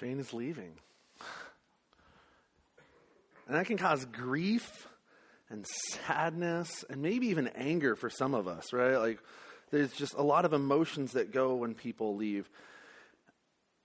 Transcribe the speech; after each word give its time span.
Shane 0.00 0.18
is 0.18 0.32
leaving. 0.32 0.72
And 3.46 3.56
that 3.56 3.66
can 3.66 3.76
cause 3.76 4.06
grief 4.06 4.88
and 5.50 5.66
sadness 5.66 6.84
and 6.88 7.02
maybe 7.02 7.26
even 7.26 7.48
anger 7.48 7.96
for 7.96 8.08
some 8.08 8.34
of 8.34 8.48
us, 8.48 8.72
right? 8.72 8.96
Like 8.96 9.18
there's 9.70 9.92
just 9.92 10.14
a 10.14 10.22
lot 10.22 10.44
of 10.46 10.54
emotions 10.54 11.12
that 11.12 11.32
go 11.32 11.54
when 11.56 11.74
people 11.74 12.16
leave. 12.16 12.48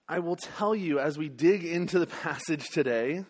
I 0.07 0.20
will 0.20 0.38
tell 0.38 0.73
you 0.73 1.00
as 1.00 1.18
we 1.18 1.28
dig 1.28 1.65
into 1.65 2.00
the 2.00 2.07
passage 2.23 2.70
today, 2.70 3.25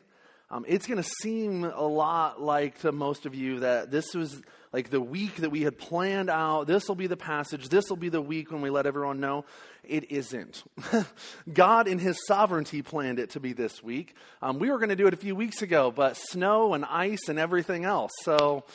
um, 0.50 0.64
it's 0.68 0.86
going 0.86 1.02
to 1.02 1.10
seem 1.22 1.64
a 1.64 1.88
lot 1.88 2.42
like 2.42 2.80
to 2.82 2.92
most 2.92 3.26
of 3.26 3.34
you 3.34 3.62
that 3.62 3.90
this 3.90 4.14
was 4.14 4.42
like 4.72 4.90
the 4.90 5.02
week 5.02 5.38
that 5.38 5.50
we 5.50 5.62
had 5.62 5.78
planned 5.78 6.30
out. 6.30 6.68
This 6.68 6.88
will 6.88 6.96
be 6.96 7.08
the 7.08 7.18
passage. 7.18 7.70
This 7.70 7.90
will 7.90 7.98
be 7.98 8.10
the 8.10 8.22
week 8.22 8.52
when 8.52 8.62
we 8.62 8.70
let 8.70 8.86
everyone 8.86 9.20
know. 9.20 9.46
It 9.84 10.12
isn't. 10.12 10.64
God, 11.54 11.88
in 11.88 11.98
His 11.98 12.18
sovereignty, 12.28 12.84
planned 12.84 13.18
it 13.18 13.32
to 13.32 13.40
be 13.40 13.54
this 13.54 13.82
week. 13.82 14.16
Um, 14.42 14.60
we 14.60 14.70
were 14.70 14.78
going 14.78 14.90
to 14.90 14.96
do 14.96 15.08
it 15.08 15.14
a 15.14 15.18
few 15.18 15.36
weeks 15.36 15.62
ago, 15.62 15.92
but 15.92 16.16
snow 16.16 16.74
and 16.74 16.86
ice 16.86 17.28
and 17.28 17.40
everything 17.40 17.86
else. 17.86 18.12
So, 18.22 18.66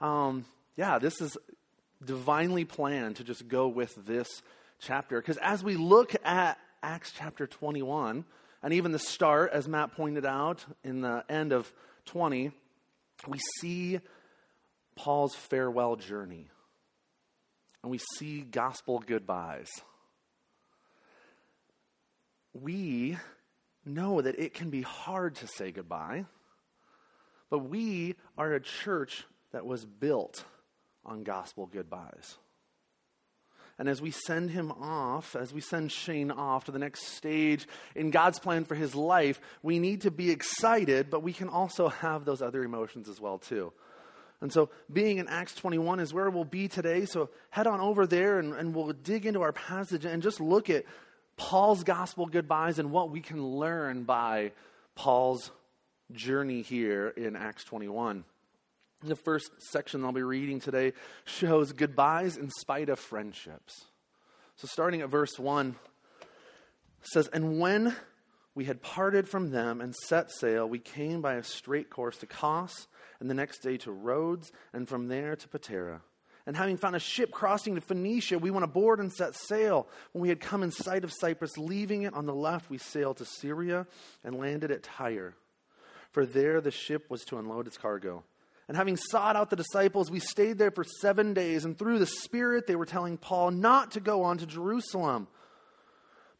um, 0.00 0.44
yeah, 0.76 0.98
this 0.98 1.20
is 1.20 1.36
divinely 2.04 2.64
planned 2.64 3.16
to 3.16 3.24
just 3.24 3.48
go 3.48 3.66
with 3.66 3.94
this 4.06 4.28
chapter. 4.78 5.20
Because 5.20 5.38
as 5.38 5.64
we 5.64 5.74
look 5.76 6.14
at 6.24 6.58
Acts 6.82 7.12
chapter 7.16 7.46
21, 7.46 8.24
and 8.66 8.74
even 8.74 8.90
the 8.90 8.98
start, 8.98 9.52
as 9.52 9.68
Matt 9.68 9.94
pointed 9.94 10.26
out 10.26 10.66
in 10.82 11.00
the 11.00 11.24
end 11.28 11.52
of 11.52 11.72
20, 12.06 12.50
we 13.28 13.38
see 13.60 14.00
Paul's 14.96 15.36
farewell 15.36 15.94
journey. 15.94 16.48
And 17.84 17.92
we 17.92 18.00
see 18.16 18.40
gospel 18.40 18.98
goodbyes. 18.98 19.68
We 22.60 23.18
know 23.84 24.20
that 24.20 24.36
it 24.36 24.52
can 24.52 24.70
be 24.70 24.82
hard 24.82 25.36
to 25.36 25.46
say 25.46 25.70
goodbye, 25.70 26.24
but 27.48 27.60
we 27.60 28.16
are 28.36 28.52
a 28.52 28.60
church 28.60 29.26
that 29.52 29.64
was 29.64 29.84
built 29.84 30.42
on 31.04 31.22
gospel 31.22 31.66
goodbyes. 31.66 32.36
And 33.78 33.88
as 33.88 34.00
we 34.00 34.10
send 34.10 34.50
him 34.50 34.72
off, 34.72 35.36
as 35.36 35.52
we 35.52 35.60
send 35.60 35.92
Shane 35.92 36.30
off 36.30 36.64
to 36.64 36.72
the 36.72 36.78
next 36.78 37.08
stage 37.08 37.68
in 37.94 38.10
God's 38.10 38.38
plan 38.38 38.64
for 38.64 38.74
his 38.74 38.94
life, 38.94 39.40
we 39.62 39.78
need 39.78 40.02
to 40.02 40.10
be 40.10 40.30
excited, 40.30 41.10
but 41.10 41.22
we 41.22 41.34
can 41.34 41.48
also 41.48 41.88
have 41.88 42.24
those 42.24 42.40
other 42.40 42.64
emotions 42.64 43.08
as 43.08 43.20
well 43.20 43.38
too. 43.38 43.72
And 44.40 44.52
so, 44.52 44.70
being 44.92 45.18
in 45.18 45.28
Acts 45.28 45.54
21 45.54 46.00
is 46.00 46.12
where 46.12 46.28
we'll 46.28 46.44
be 46.44 46.68
today. 46.68 47.06
So, 47.06 47.30
head 47.50 47.66
on 47.66 47.80
over 47.80 48.06
there 48.06 48.38
and, 48.38 48.54
and 48.54 48.74
we'll 48.74 48.92
dig 48.92 49.24
into 49.24 49.42
our 49.42 49.52
passage 49.52 50.04
and 50.04 50.22
just 50.22 50.40
look 50.40 50.68
at 50.68 50.84
Paul's 51.36 51.84
gospel 51.84 52.26
goodbyes 52.26 52.78
and 52.78 52.90
what 52.90 53.10
we 53.10 53.20
can 53.20 53.44
learn 53.44 54.04
by 54.04 54.52
Paul's 54.94 55.50
journey 56.12 56.62
here 56.62 57.08
in 57.08 57.36
Acts 57.36 57.64
21. 57.64 58.24
The 59.06 59.14
first 59.14 59.52
section 59.70 60.04
I'll 60.04 60.10
be 60.10 60.24
reading 60.24 60.58
today 60.58 60.92
shows 61.24 61.70
goodbyes 61.70 62.36
in 62.36 62.50
spite 62.50 62.88
of 62.88 62.98
friendships. 62.98 63.84
So, 64.56 64.66
starting 64.66 65.00
at 65.00 65.10
verse 65.10 65.38
1, 65.38 65.76
says, 67.02 67.28
And 67.28 67.60
when 67.60 67.94
we 68.56 68.64
had 68.64 68.82
parted 68.82 69.28
from 69.28 69.50
them 69.50 69.80
and 69.80 69.94
set 69.94 70.32
sail, 70.32 70.68
we 70.68 70.80
came 70.80 71.22
by 71.22 71.34
a 71.34 71.44
straight 71.44 71.88
course 71.88 72.16
to 72.16 72.26
Kos 72.26 72.88
and 73.20 73.30
the 73.30 73.34
next 73.34 73.60
day 73.60 73.76
to 73.76 73.92
Rhodes, 73.92 74.50
and 74.72 74.88
from 74.88 75.06
there 75.06 75.36
to 75.36 75.48
Patara. 75.48 76.00
And 76.44 76.56
having 76.56 76.76
found 76.76 76.96
a 76.96 77.00
ship 77.00 77.30
crossing 77.30 77.76
to 77.76 77.80
Phoenicia, 77.80 78.40
we 78.40 78.50
went 78.50 78.64
aboard 78.64 78.98
and 78.98 79.12
set 79.12 79.36
sail. 79.36 79.86
When 80.10 80.22
we 80.22 80.30
had 80.30 80.40
come 80.40 80.64
in 80.64 80.72
sight 80.72 81.04
of 81.04 81.12
Cyprus, 81.12 81.56
leaving 81.56 82.02
it 82.02 82.14
on 82.14 82.26
the 82.26 82.34
left, 82.34 82.70
we 82.70 82.78
sailed 82.78 83.18
to 83.18 83.24
Syria 83.24 83.86
and 84.24 84.36
landed 84.36 84.72
at 84.72 84.82
Tyre. 84.82 85.36
For 86.10 86.26
there 86.26 86.60
the 86.60 86.72
ship 86.72 87.08
was 87.08 87.24
to 87.26 87.38
unload 87.38 87.68
its 87.68 87.78
cargo. 87.78 88.24
And 88.68 88.76
having 88.76 88.96
sought 88.96 89.36
out 89.36 89.50
the 89.50 89.56
disciples, 89.56 90.10
we 90.10 90.18
stayed 90.18 90.58
there 90.58 90.72
for 90.72 90.84
seven 91.00 91.34
days. 91.34 91.64
And 91.64 91.78
through 91.78 92.00
the 92.00 92.06
Spirit, 92.06 92.66
they 92.66 92.74
were 92.74 92.86
telling 92.86 93.16
Paul 93.16 93.52
not 93.52 93.92
to 93.92 94.00
go 94.00 94.24
on 94.24 94.38
to 94.38 94.46
Jerusalem. 94.46 95.28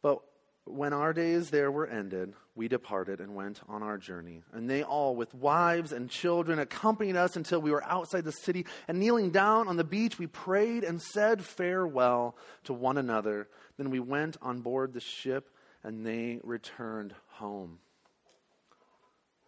But 0.01 0.19
when 0.65 0.91
our 0.91 1.13
days 1.13 1.49
there 1.49 1.71
were 1.71 1.87
ended, 1.87 2.33
we 2.53 2.67
departed 2.67 3.21
and 3.21 3.33
went 3.33 3.61
on 3.69 3.81
our 3.81 3.97
journey. 3.97 4.41
And 4.51 4.69
they 4.69 4.83
all, 4.83 5.15
with 5.15 5.33
wives 5.33 5.93
and 5.93 6.09
children, 6.09 6.59
accompanied 6.59 7.15
us 7.15 7.37
until 7.37 7.61
we 7.61 7.71
were 7.71 7.83
outside 7.85 8.25
the 8.25 8.33
city. 8.33 8.65
And 8.89 8.99
kneeling 8.99 9.29
down 9.29 9.69
on 9.69 9.77
the 9.77 9.85
beach, 9.85 10.19
we 10.19 10.27
prayed 10.27 10.83
and 10.83 11.01
said 11.01 11.45
farewell 11.45 12.35
to 12.65 12.73
one 12.73 12.97
another. 12.97 13.47
Then 13.77 13.89
we 13.89 14.01
went 14.01 14.35
on 14.41 14.59
board 14.59 14.93
the 14.93 14.99
ship, 14.99 15.49
and 15.81 16.05
they 16.05 16.41
returned 16.43 17.13
home. 17.29 17.79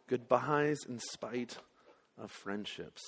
Goodbyes 0.07 0.85
in 0.87 0.99
spite 0.99 1.57
of 2.21 2.31
friendships. 2.31 3.01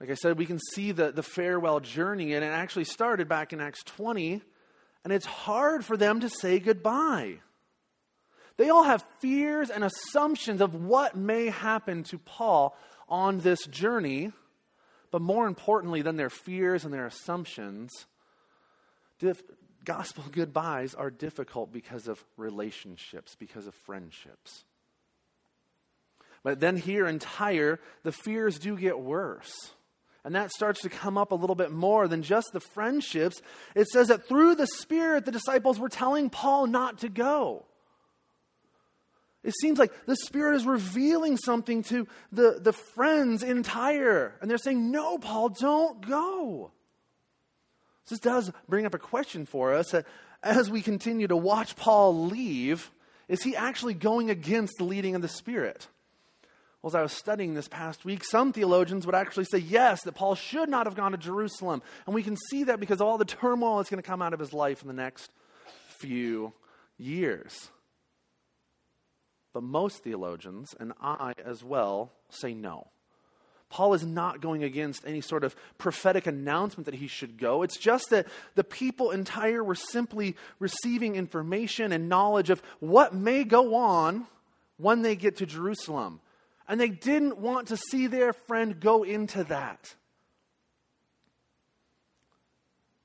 Like 0.00 0.10
I 0.10 0.14
said, 0.14 0.38
we 0.38 0.46
can 0.46 0.60
see 0.72 0.92
the, 0.92 1.10
the 1.10 1.22
farewell 1.22 1.80
journey, 1.80 2.34
and 2.34 2.44
it 2.44 2.48
actually 2.48 2.84
started 2.84 3.28
back 3.28 3.52
in 3.52 3.60
Acts 3.60 3.82
20 3.84 4.42
and 5.04 5.12
it's 5.12 5.26
hard 5.26 5.84
for 5.84 5.96
them 5.96 6.20
to 6.20 6.28
say 6.28 6.58
goodbye. 6.58 7.38
They 8.56 8.70
all 8.70 8.82
have 8.82 9.06
fears 9.20 9.70
and 9.70 9.84
assumptions 9.84 10.60
of 10.60 10.74
what 10.74 11.16
may 11.16 11.46
happen 11.46 12.02
to 12.04 12.18
Paul 12.18 12.76
on 13.08 13.40
this 13.40 13.64
journey. 13.66 14.32
But 15.10 15.22
more 15.22 15.46
importantly 15.46 16.02
than 16.02 16.16
their 16.16 16.28
fears 16.28 16.84
and 16.84 16.92
their 16.92 17.06
assumptions, 17.06 17.90
gospel 19.84 20.24
goodbyes 20.30 20.94
are 20.94 21.10
difficult 21.10 21.72
because 21.72 22.08
of 22.08 22.22
relationships, 22.36 23.34
because 23.34 23.66
of 23.66 23.74
friendships. 23.74 24.64
But 26.48 26.60
then 26.60 26.78
here 26.78 27.06
in 27.06 27.18
Tyre, 27.18 27.78
the 28.04 28.10
fears 28.10 28.58
do 28.58 28.74
get 28.74 28.98
worse. 28.98 29.52
And 30.24 30.34
that 30.34 30.50
starts 30.50 30.80
to 30.80 30.88
come 30.88 31.18
up 31.18 31.30
a 31.30 31.34
little 31.34 31.54
bit 31.54 31.70
more 31.70 32.08
than 32.08 32.22
just 32.22 32.54
the 32.54 32.60
friendships. 32.60 33.42
It 33.74 33.86
says 33.88 34.08
that 34.08 34.26
through 34.26 34.54
the 34.54 34.66
Spirit, 34.66 35.26
the 35.26 35.30
disciples 35.30 35.78
were 35.78 35.90
telling 35.90 36.30
Paul 36.30 36.66
not 36.66 37.00
to 37.00 37.10
go. 37.10 37.66
It 39.44 39.52
seems 39.60 39.78
like 39.78 39.92
the 40.06 40.16
Spirit 40.16 40.56
is 40.56 40.64
revealing 40.64 41.36
something 41.36 41.82
to 41.82 42.08
the, 42.32 42.58
the 42.58 42.72
friends 42.72 43.42
in 43.42 43.62
Tyre. 43.62 44.32
And 44.40 44.50
they're 44.50 44.56
saying, 44.56 44.90
No, 44.90 45.18
Paul, 45.18 45.50
don't 45.50 46.00
go. 46.00 46.70
This 48.08 48.20
does 48.20 48.50
bring 48.70 48.86
up 48.86 48.94
a 48.94 48.98
question 48.98 49.44
for 49.44 49.74
us 49.74 49.94
as 50.42 50.70
we 50.70 50.80
continue 50.80 51.28
to 51.28 51.36
watch 51.36 51.76
Paul 51.76 52.24
leave. 52.24 52.90
Is 53.28 53.42
he 53.42 53.54
actually 53.54 53.92
going 53.92 54.30
against 54.30 54.78
the 54.78 54.84
leading 54.84 55.14
of 55.14 55.20
the 55.20 55.28
Spirit? 55.28 55.88
Well, 56.88 56.96
as 56.96 57.00
I 57.00 57.02
was 57.02 57.12
studying 57.12 57.52
this 57.52 57.68
past 57.68 58.06
week, 58.06 58.24
some 58.24 58.50
theologians 58.50 59.04
would 59.04 59.14
actually 59.14 59.44
say 59.44 59.58
yes, 59.58 60.00
that 60.04 60.14
Paul 60.14 60.34
should 60.34 60.70
not 60.70 60.86
have 60.86 60.94
gone 60.94 61.12
to 61.12 61.18
Jerusalem. 61.18 61.82
And 62.06 62.14
we 62.14 62.22
can 62.22 62.34
see 62.48 62.64
that 62.64 62.80
because 62.80 63.02
all 63.02 63.18
the 63.18 63.26
turmoil 63.26 63.76
that's 63.76 63.90
going 63.90 64.02
to 64.02 64.06
come 64.08 64.22
out 64.22 64.32
of 64.32 64.40
his 64.40 64.54
life 64.54 64.80
in 64.80 64.88
the 64.88 64.94
next 64.94 65.30
few 65.98 66.54
years. 66.96 67.68
But 69.52 69.64
most 69.64 70.02
theologians, 70.02 70.74
and 70.80 70.94
I 70.98 71.34
as 71.44 71.62
well, 71.62 72.10
say 72.30 72.54
no. 72.54 72.86
Paul 73.68 73.92
is 73.92 74.06
not 74.06 74.40
going 74.40 74.64
against 74.64 75.06
any 75.06 75.20
sort 75.20 75.44
of 75.44 75.54
prophetic 75.76 76.26
announcement 76.26 76.86
that 76.86 76.94
he 76.94 77.06
should 77.06 77.36
go. 77.36 77.64
It's 77.64 77.76
just 77.76 78.08
that 78.08 78.28
the 78.54 78.64
people 78.64 79.10
in 79.10 79.24
Tyre 79.24 79.62
were 79.62 79.74
simply 79.74 80.36
receiving 80.58 81.16
information 81.16 81.92
and 81.92 82.08
knowledge 82.08 82.48
of 82.48 82.62
what 82.80 83.14
may 83.14 83.44
go 83.44 83.74
on 83.74 84.26
when 84.78 85.02
they 85.02 85.16
get 85.16 85.36
to 85.36 85.44
Jerusalem. 85.44 86.22
And 86.68 86.78
they 86.78 86.90
didn't 86.90 87.38
want 87.38 87.68
to 87.68 87.76
see 87.76 88.06
their 88.06 88.32
friend 88.32 88.78
go 88.78 89.02
into 89.02 89.42
that. 89.44 89.94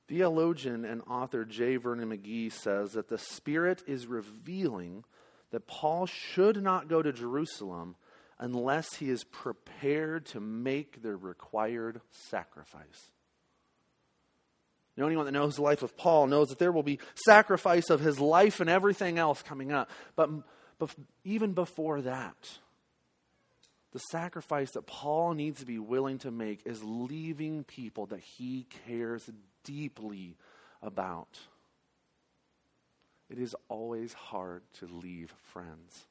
Theologian 0.07 0.84
and 0.84 1.01
author 1.09 1.46
J. 1.46 1.78
Vernon 1.78 2.11
McGee 2.11 2.52
says 2.52 2.91
that 2.91 3.08
the 3.08 3.17
Spirit 3.17 3.82
is 3.87 4.05
revealing 4.05 5.05
that 5.52 5.66
Paul 5.66 6.05
should 6.05 6.61
not 6.61 6.90
go 6.90 7.02
to 7.02 7.14
Jerusalem 7.14 7.96
unless 8.37 8.96
he 8.96 9.09
is 9.09 9.23
prepared 9.23 10.26
to 10.28 10.41
make 10.41 11.02
the 11.02 11.16
required 11.16 12.02
sacrifice. 12.11 13.11
Know, 14.97 15.08
anyone 15.08 15.26
that 15.26 15.32
knows 15.32 15.55
the 15.55 15.64
life 15.64 15.82
of 15.82 15.97
Paul 15.97 16.28
knows 16.28 16.49
that 16.49 16.59
there 16.59 16.72
will 16.72 16.84
be 16.84 16.99
sacrifice 17.16 17.90
of 17.90 17.99
his 17.99 18.20
life 18.20 18.59
and 18.59 18.70
everything 18.70 19.17
else 19.17 19.41
coming 19.41 19.72
up. 19.72 19.90
But, 20.16 20.29
but 20.78 20.93
even 21.23 21.53
before 21.53 22.02
that, 22.02 22.35
the 23.93 23.99
sacrifice 24.11 24.72
that 24.72 24.87
Paul 24.87 25.35
needs 25.35 25.59
to 25.59 25.66
be 25.66 25.79
willing 25.79 26.17
to 26.19 26.31
make 26.31 26.61
is 26.66 26.84
leaving 26.84 27.63
people 27.63 28.07
that 28.07 28.19
he 28.19 28.66
cares 28.87 29.29
deeply 29.63 30.35
about. 30.81 31.40
It 33.29 33.37
is 33.37 33.55
always 33.69 34.13
hard 34.13 34.63
to 34.79 34.87
leave 34.87 35.34
friends. 35.51 36.07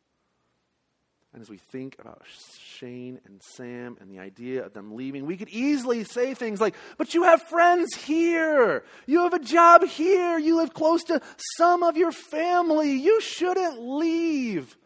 And 1.33 1.41
as 1.41 1.49
we 1.49 1.57
think 1.57 1.97
about 1.99 2.23
Shane 2.61 3.19
and 3.25 3.41
Sam 3.57 3.97
and 4.01 4.11
the 4.11 4.19
idea 4.19 4.65
of 4.65 4.75
them 4.75 4.95
leaving, 4.95 5.25
we 5.25 5.37
could 5.37 5.49
easily 5.49 6.05
say 6.05 6.35
things 6.35 6.61
like, 6.61 6.75
But 6.99 7.15
you 7.15 7.23
have 7.23 7.43
friends 7.43 7.95
here. 7.95 8.85
You 9.07 9.23
have 9.23 9.33
a 9.33 9.39
job 9.39 9.85
here. 9.85 10.39
You 10.39 10.57
live 10.57 10.75
close 10.75 11.03
to 11.05 11.23
some 11.57 11.83
of 11.83 11.97
your 11.97 12.13
family. 12.13 12.93
You 12.93 13.21
shouldn't 13.21 13.81
leave. 13.81 14.77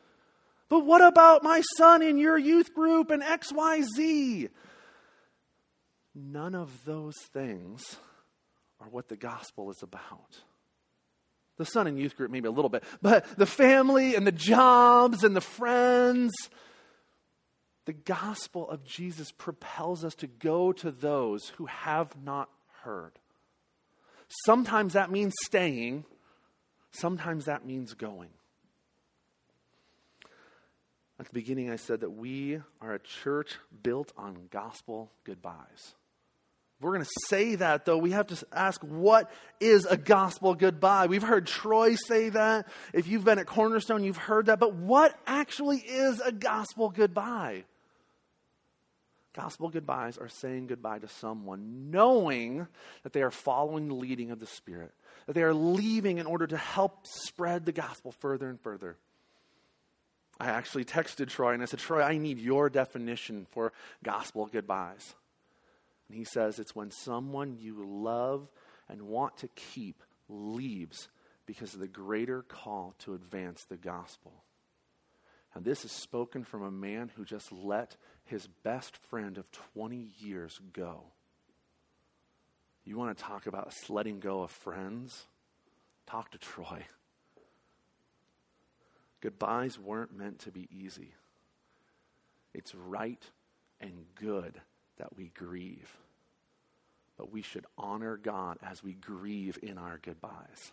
But 0.69 0.85
what 0.85 1.01
about 1.01 1.43
my 1.43 1.63
son 1.77 2.03
in 2.03 2.19
your 2.19 2.37
youth 2.37 2.75
group 2.75 3.11
and 3.11 3.23
XYZ? 3.23 4.51
None 6.15 6.55
of 6.55 6.85
those 6.85 7.15
things 7.33 7.97
are 8.81 8.89
what 8.89 9.09
the 9.09 9.17
gospel 9.17 9.71
is 9.71 9.83
about. 9.83 10.41
The 11.57 11.65
son 11.65 11.87
in 11.87 11.97
youth 11.97 12.17
group, 12.17 12.31
maybe 12.31 12.49
a 12.49 12.53
little 12.53 12.69
bit, 12.69 12.85
but 13.01 13.25
the 13.39 13.47
family 13.47 14.15
and 14.15 14.27
the 14.27 14.33
jobs 14.33 15.25
and 15.25 15.35
the 15.37 15.41
friends. 15.41 16.35
The 17.87 17.93
gospel 17.93 18.69
of 18.69 18.85
Jesus 18.85 19.31
propels 19.31 20.05
us 20.05 20.15
to 20.17 20.27
go 20.27 20.73
to 20.73 20.91
those 20.91 21.49
who 21.57 21.67
have 21.67 22.11
not 22.23 22.51
heard. 22.83 23.13
Sometimes 24.45 24.95
that 24.95 25.11
means 25.11 25.35
staying, 25.45 26.05
sometimes 26.91 27.45
that 27.45 27.65
means 27.65 27.95
going. 27.95 28.31
At 31.19 31.27
the 31.27 31.33
beginning, 31.33 31.71
I 31.71 31.77
said 31.77 32.01
that 32.01 32.11
we 32.11 32.61
are 32.81 32.93
a 32.93 32.99
church 32.99 33.57
built 33.83 34.13
on 34.19 34.49
gospel 34.51 35.11
goodbyes. 35.25 35.95
If 36.79 36.85
we're 36.85 36.93
going 36.93 37.05
to 37.05 37.27
say 37.29 37.55
that, 37.55 37.87
though, 37.87 37.97
we 37.97 38.11
have 38.11 38.27
to 38.27 38.47
ask 38.53 38.83
what 38.83 39.31
is 39.59 39.87
a 39.87 39.97
gospel 39.97 40.55
goodbye? 40.55 41.07
We've 41.07 41.23
heard 41.23 41.47
Troy 41.47 41.95
say 41.95 42.29
that. 42.29 42.69
If 42.93 43.09
you've 43.09 43.25
been 43.25 43.39
at 43.39 43.47
Cornerstone, 43.47 44.05
you've 44.05 44.19
heard 44.19 44.47
that. 44.47 44.61
But 44.61 44.75
what 44.75 45.19
actually 45.27 45.79
is 45.79 46.21
a 46.21 46.33
gospel 46.33 46.91
goodbye? 46.91 47.65
Gospel 49.33 49.71
goodbyes 49.71 50.19
are 50.19 50.29
saying 50.29 50.67
goodbye 50.67 50.99
to 50.99 51.09
someone, 51.09 51.91
knowing 51.91 52.67
that 53.05 53.15
they 53.15 53.23
are 53.23 53.31
following 53.31 53.89
the 53.89 53.95
leading 53.95 54.31
of 54.31 54.39
the 54.39 54.47
Spirit, 54.47 54.93
that 55.27 55.33
they 55.33 55.43
are 55.43 55.55
leaving 55.55 56.19
in 56.19 56.27
order 56.27 56.47
to 56.47 56.57
help 56.59 57.07
spread 57.07 57.65
the 57.65 57.73
gospel 57.73 58.13
further 58.13 58.51
and 58.51 58.61
further. 58.61 58.99
I 60.39 60.47
actually 60.47 60.85
texted 60.85 61.29
Troy 61.29 61.55
and 61.55 61.63
I 61.63 61.67
said, 61.67 61.81
Troy, 61.81 62.03
I 62.03 62.19
need 62.19 62.39
your 62.39 62.69
definition 62.69 63.47
for 63.51 63.73
gospel 64.05 64.47
goodbyes. 64.47 65.15
And 66.09 66.17
he 66.17 66.25
says 66.25 66.59
it's 66.59 66.77
when 66.77 66.91
someone 66.91 67.57
you 67.59 67.85
love 67.87 68.49
and 68.89 69.03
want 69.03 69.39
to 69.39 69.49
keep 69.49 70.03
leaves 70.29 71.09
because 71.47 71.75
of 71.75 71.81
the 71.81 71.89
greater 71.89 72.43
call 72.43 72.95
to 72.99 73.15
advance 73.15 73.65
the 73.65 73.77
gospel. 73.77 74.33
And 75.55 75.65
this 75.65 75.85
is 75.85 75.93
spoken 75.93 76.45
from 76.45 76.63
a 76.63 76.71
man 76.71 77.11
who 77.17 77.25
just 77.25 77.51
let 77.51 77.97
his 78.25 78.47
best 78.63 78.97
friend 79.09 79.39
of 79.39 79.51
20 79.75 80.09
years 80.19 80.61
go. 80.75 81.05
You 82.85 82.99
want 82.99 83.17
to 83.17 83.25
talk 83.25 83.47
about 83.47 83.73
letting 83.89 84.21
go 84.21 84.43
of 84.43 84.51
friends? 84.51 85.27
Talk 86.07 86.31
to 86.33 86.39
Troy. 86.39 86.85
Goodbyes 89.21 89.79
weren't 89.79 90.17
meant 90.17 90.41
to 90.41 90.51
be 90.51 90.69
easy. 90.71 91.15
It's 92.55 92.75
right 92.75 93.23
and 93.81 93.93
good 94.15 94.61
that 94.99 95.17
we 95.17 95.31
grieve. 95.35 95.97
But 97.19 97.33
we 97.33 97.43
should 97.43 97.67
honor 97.79 98.17
God 98.17 98.59
as 98.63 98.83
we 98.83 98.93
grieve 98.93 99.59
in 99.63 99.79
our 99.79 99.99
goodbyes. 100.03 100.73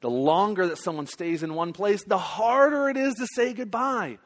The 0.00 0.10
longer 0.10 0.66
that 0.66 0.78
someone 0.78 1.06
stays 1.06 1.42
in 1.42 1.54
one 1.54 1.72
place, 1.72 2.02
the 2.04 2.18
harder 2.18 2.88
it 2.88 2.96
is 2.96 3.14
to 3.14 3.26
say 3.34 3.52
goodbye. 3.52 4.18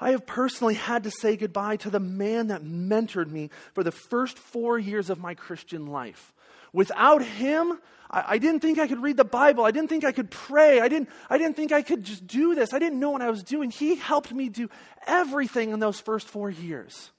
I 0.00 0.10
have 0.10 0.26
personally 0.26 0.74
had 0.74 1.04
to 1.04 1.10
say 1.12 1.36
goodbye 1.36 1.76
to 1.76 1.90
the 1.90 2.00
man 2.00 2.48
that 2.48 2.64
mentored 2.64 3.30
me 3.30 3.50
for 3.72 3.84
the 3.84 3.92
first 3.92 4.36
four 4.36 4.78
years 4.78 5.10
of 5.10 5.20
my 5.20 5.34
Christian 5.34 5.86
life. 5.86 6.32
Without 6.72 7.22
him, 7.22 7.78
I, 8.10 8.24
I, 8.28 8.38
didn't 8.38 8.60
think 8.60 8.78
I 8.78 8.86
could 8.86 9.02
read 9.02 9.16
the 9.16 9.24
Bible. 9.24 9.64
I 9.64 9.70
didn't 9.70 9.88
think 9.88 10.04
I 10.04 10.12
could 10.12 10.30
pray. 10.30 10.80
I 10.80 10.88
didn't, 10.88 11.08
I 11.28 11.38
didn't 11.38 11.56
think 11.56 11.72
I 11.72 11.82
could 11.82 12.04
just 12.04 12.26
do 12.26 12.54
this. 12.54 12.72
I 12.72 12.78
didn't 12.78 13.00
know 13.00 13.10
what 13.10 13.22
I 13.22 13.30
was 13.30 13.42
doing. 13.42 13.70
He 13.70 13.96
helped 13.96 14.32
me 14.32 14.48
do 14.48 14.68
everything 15.06 15.70
in 15.70 15.80
those 15.80 16.00
first 16.00 16.28
four 16.28 16.50
years. 16.50 17.10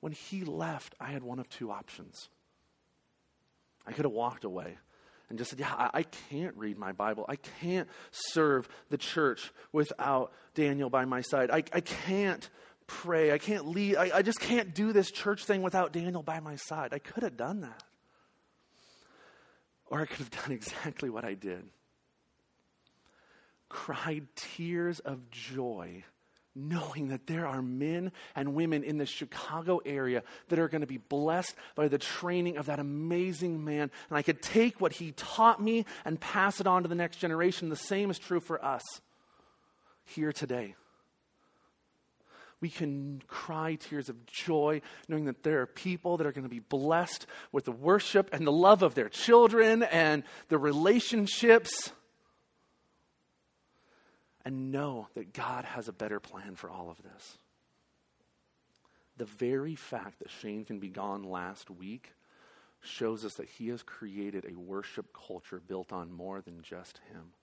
When 0.00 0.12
he 0.12 0.44
left, 0.44 0.94
I 1.00 1.06
had 1.06 1.22
one 1.22 1.38
of 1.38 1.48
two 1.48 1.70
options. 1.70 2.28
I 3.86 3.92
could 3.92 4.04
have 4.04 4.12
walked 4.12 4.44
away 4.44 4.76
and 5.28 5.38
just 5.38 5.50
said, 5.50 5.60
Yeah, 5.60 5.90
I, 5.92 6.02
can't 6.30 6.54
read 6.56 6.78
my 6.78 6.92
Bible. 6.92 7.24
I 7.28 7.36
can't 7.36 7.88
serve 8.10 8.68
the 8.90 8.98
church 8.98 9.52
without 9.72 10.32
Daniel 10.54 10.90
by 10.90 11.04
my 11.06 11.22
side. 11.22 11.50
I, 11.50 11.64
I 11.72 11.80
can't 11.80 12.48
pray. 12.86 13.32
I 13.32 13.38
can't 13.38 13.68
lead. 13.68 13.96
I, 13.96 14.18
I 14.18 14.22
just 14.22 14.40
can't 14.40 14.74
do 14.74 14.92
this 14.92 15.10
church 15.10 15.44
thing 15.44 15.62
without 15.62 15.92
Daniel 15.92 16.22
by 16.22 16.40
my 16.40 16.56
side. 16.56 16.92
I 16.92 16.98
could 16.98 17.22
have 17.22 17.36
done 17.36 17.62
that. 17.62 17.82
Or 19.86 20.00
I 20.00 20.06
could 20.06 20.18
have 20.18 20.30
done 20.30 20.50
exactly 20.52 21.10
what 21.10 21.24
I 21.24 21.34
did 21.34 21.64
cried 23.74 24.24
tears 24.36 25.00
of 25.00 25.30
joy 25.30 26.04
knowing 26.54 27.08
that 27.08 27.26
there 27.26 27.44
are 27.44 27.60
men 27.60 28.12
and 28.36 28.54
women 28.54 28.84
in 28.84 28.96
the 28.96 29.06
Chicago 29.06 29.80
area 29.84 30.22
that 30.48 30.60
are 30.60 30.68
going 30.68 30.82
to 30.82 30.86
be 30.86 30.98
blessed 30.98 31.52
by 31.74 31.88
the 31.88 31.98
training 31.98 32.56
of 32.56 32.66
that 32.66 32.78
amazing 32.78 33.64
man. 33.64 33.90
And 34.08 34.16
I 34.16 34.22
could 34.22 34.40
take 34.40 34.80
what 34.80 34.92
he 34.92 35.10
taught 35.16 35.60
me 35.60 35.84
and 36.04 36.20
pass 36.20 36.60
it 36.60 36.68
on 36.68 36.84
to 36.84 36.88
the 36.88 36.94
next 36.94 37.16
generation. 37.16 37.68
The 37.68 37.76
same 37.76 38.08
is 38.08 38.20
true 38.20 38.38
for 38.38 38.64
us 38.64 38.82
here 40.04 40.32
today. 40.32 40.76
We 42.64 42.70
can 42.70 43.20
cry 43.26 43.74
tears 43.74 44.08
of 44.08 44.24
joy 44.24 44.80
knowing 45.06 45.26
that 45.26 45.42
there 45.42 45.60
are 45.60 45.66
people 45.66 46.16
that 46.16 46.26
are 46.26 46.32
going 46.32 46.44
to 46.44 46.48
be 46.48 46.60
blessed 46.60 47.26
with 47.52 47.66
the 47.66 47.72
worship 47.72 48.30
and 48.32 48.46
the 48.46 48.52
love 48.52 48.82
of 48.82 48.94
their 48.94 49.10
children 49.10 49.82
and 49.82 50.22
the 50.48 50.56
relationships 50.56 51.92
and 54.46 54.72
know 54.72 55.08
that 55.14 55.34
God 55.34 55.66
has 55.66 55.88
a 55.88 55.92
better 55.92 56.20
plan 56.20 56.54
for 56.54 56.70
all 56.70 56.88
of 56.88 56.96
this. 57.02 57.36
The 59.18 59.26
very 59.26 59.74
fact 59.74 60.20
that 60.20 60.30
Shane 60.30 60.64
can 60.64 60.78
be 60.78 60.88
gone 60.88 61.22
last 61.22 61.68
week 61.68 62.14
shows 62.80 63.26
us 63.26 63.34
that 63.34 63.50
he 63.50 63.68
has 63.68 63.82
created 63.82 64.46
a 64.46 64.58
worship 64.58 65.12
culture 65.12 65.60
built 65.60 65.92
on 65.92 66.10
more 66.10 66.40
than 66.40 66.62
just 66.62 66.98
him. 67.12 67.34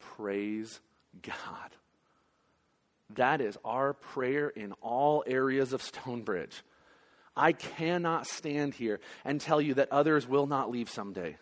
Praise 0.00 0.80
God. 1.22 1.76
That 3.14 3.40
is 3.40 3.56
our 3.64 3.92
prayer 3.92 4.48
in 4.48 4.72
all 4.82 5.22
areas 5.26 5.72
of 5.72 5.82
Stonebridge. 5.82 6.62
I 7.36 7.52
cannot 7.52 8.26
stand 8.26 8.74
here 8.74 9.00
and 9.24 9.40
tell 9.40 9.60
you 9.60 9.74
that 9.74 9.92
others 9.92 10.26
will 10.26 10.46
not 10.46 10.70
leave 10.70 10.90
someday. 10.90 11.36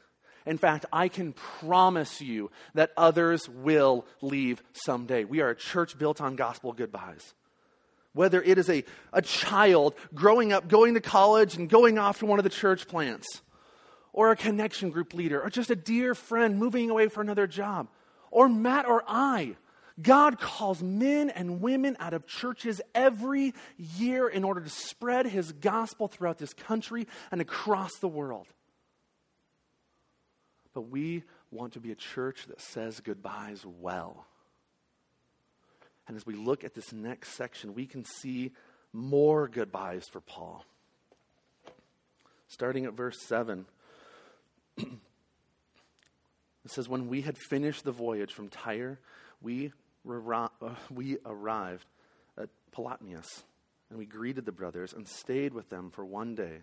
In 0.46 0.58
fact, 0.58 0.84
I 0.92 1.08
can 1.08 1.32
promise 1.32 2.20
you 2.20 2.50
that 2.74 2.90
others 2.96 3.48
will 3.48 4.04
leave 4.20 4.62
someday. 4.72 5.24
We 5.24 5.40
are 5.40 5.50
a 5.50 5.56
church 5.56 5.96
built 5.98 6.20
on 6.20 6.36
gospel 6.36 6.72
goodbyes. 6.72 7.32
Whether 8.12 8.42
it 8.42 8.58
is 8.58 8.68
a, 8.68 8.84
a 9.12 9.22
child 9.22 9.94
growing 10.14 10.52
up, 10.52 10.68
going 10.68 10.94
to 10.94 11.00
college, 11.00 11.56
and 11.56 11.68
going 11.68 11.98
off 11.98 12.18
to 12.18 12.26
one 12.26 12.38
of 12.38 12.44
the 12.44 12.50
church 12.50 12.86
plants, 12.86 13.42
or 14.12 14.30
a 14.30 14.36
connection 14.36 14.90
group 14.90 15.14
leader, 15.14 15.40
or 15.40 15.50
just 15.50 15.70
a 15.70 15.76
dear 15.76 16.14
friend 16.14 16.58
moving 16.58 16.90
away 16.90 17.08
for 17.08 17.22
another 17.22 17.46
job, 17.46 17.88
or 18.30 18.48
Matt 18.48 18.86
or 18.86 19.02
I. 19.08 19.56
God 20.02 20.40
calls 20.40 20.82
men 20.82 21.30
and 21.30 21.60
women 21.60 21.96
out 22.00 22.14
of 22.14 22.26
churches 22.26 22.80
every 22.94 23.54
year 23.76 24.28
in 24.28 24.42
order 24.42 24.60
to 24.60 24.68
spread 24.68 25.26
his 25.26 25.52
gospel 25.52 26.08
throughout 26.08 26.38
this 26.38 26.52
country 26.52 27.06
and 27.30 27.40
across 27.40 27.92
the 28.00 28.08
world. 28.08 28.46
But 30.74 30.88
we 30.90 31.22
want 31.52 31.74
to 31.74 31.80
be 31.80 31.92
a 31.92 31.96
church 31.96 32.46
that 32.48 32.60
says 32.60 32.98
goodbyes 33.00 33.64
well. 33.64 34.26
And 36.08 36.16
as 36.16 36.26
we 36.26 36.34
look 36.34 36.64
at 36.64 36.74
this 36.74 36.92
next 36.92 37.30
section, 37.34 37.74
we 37.74 37.86
can 37.86 38.04
see 38.04 38.52
more 38.92 39.48
goodbyes 39.48 40.06
for 40.10 40.20
Paul. 40.20 40.64
Starting 42.48 42.84
at 42.84 42.92
verse 42.92 43.20
7, 43.22 43.66
it 44.76 44.86
says, 46.66 46.88
When 46.88 47.08
we 47.08 47.22
had 47.22 47.38
finished 47.38 47.84
the 47.84 47.92
voyage 47.92 48.32
from 48.32 48.48
Tyre, 48.48 48.98
we, 49.40 49.72
Uh, 50.06 50.48
we 50.90 51.18
arrived 51.24 51.86
at 52.38 52.48
Ptolemais, 52.72 53.42
and 53.90 53.98
we 53.98 54.06
greeted 54.06 54.44
the 54.44 54.52
brothers 54.52 54.92
and 54.92 55.06
stayed 55.08 55.54
with 55.54 55.70
them 55.70 55.90
for 55.90 56.04
one 56.04 56.34
day. 56.34 56.62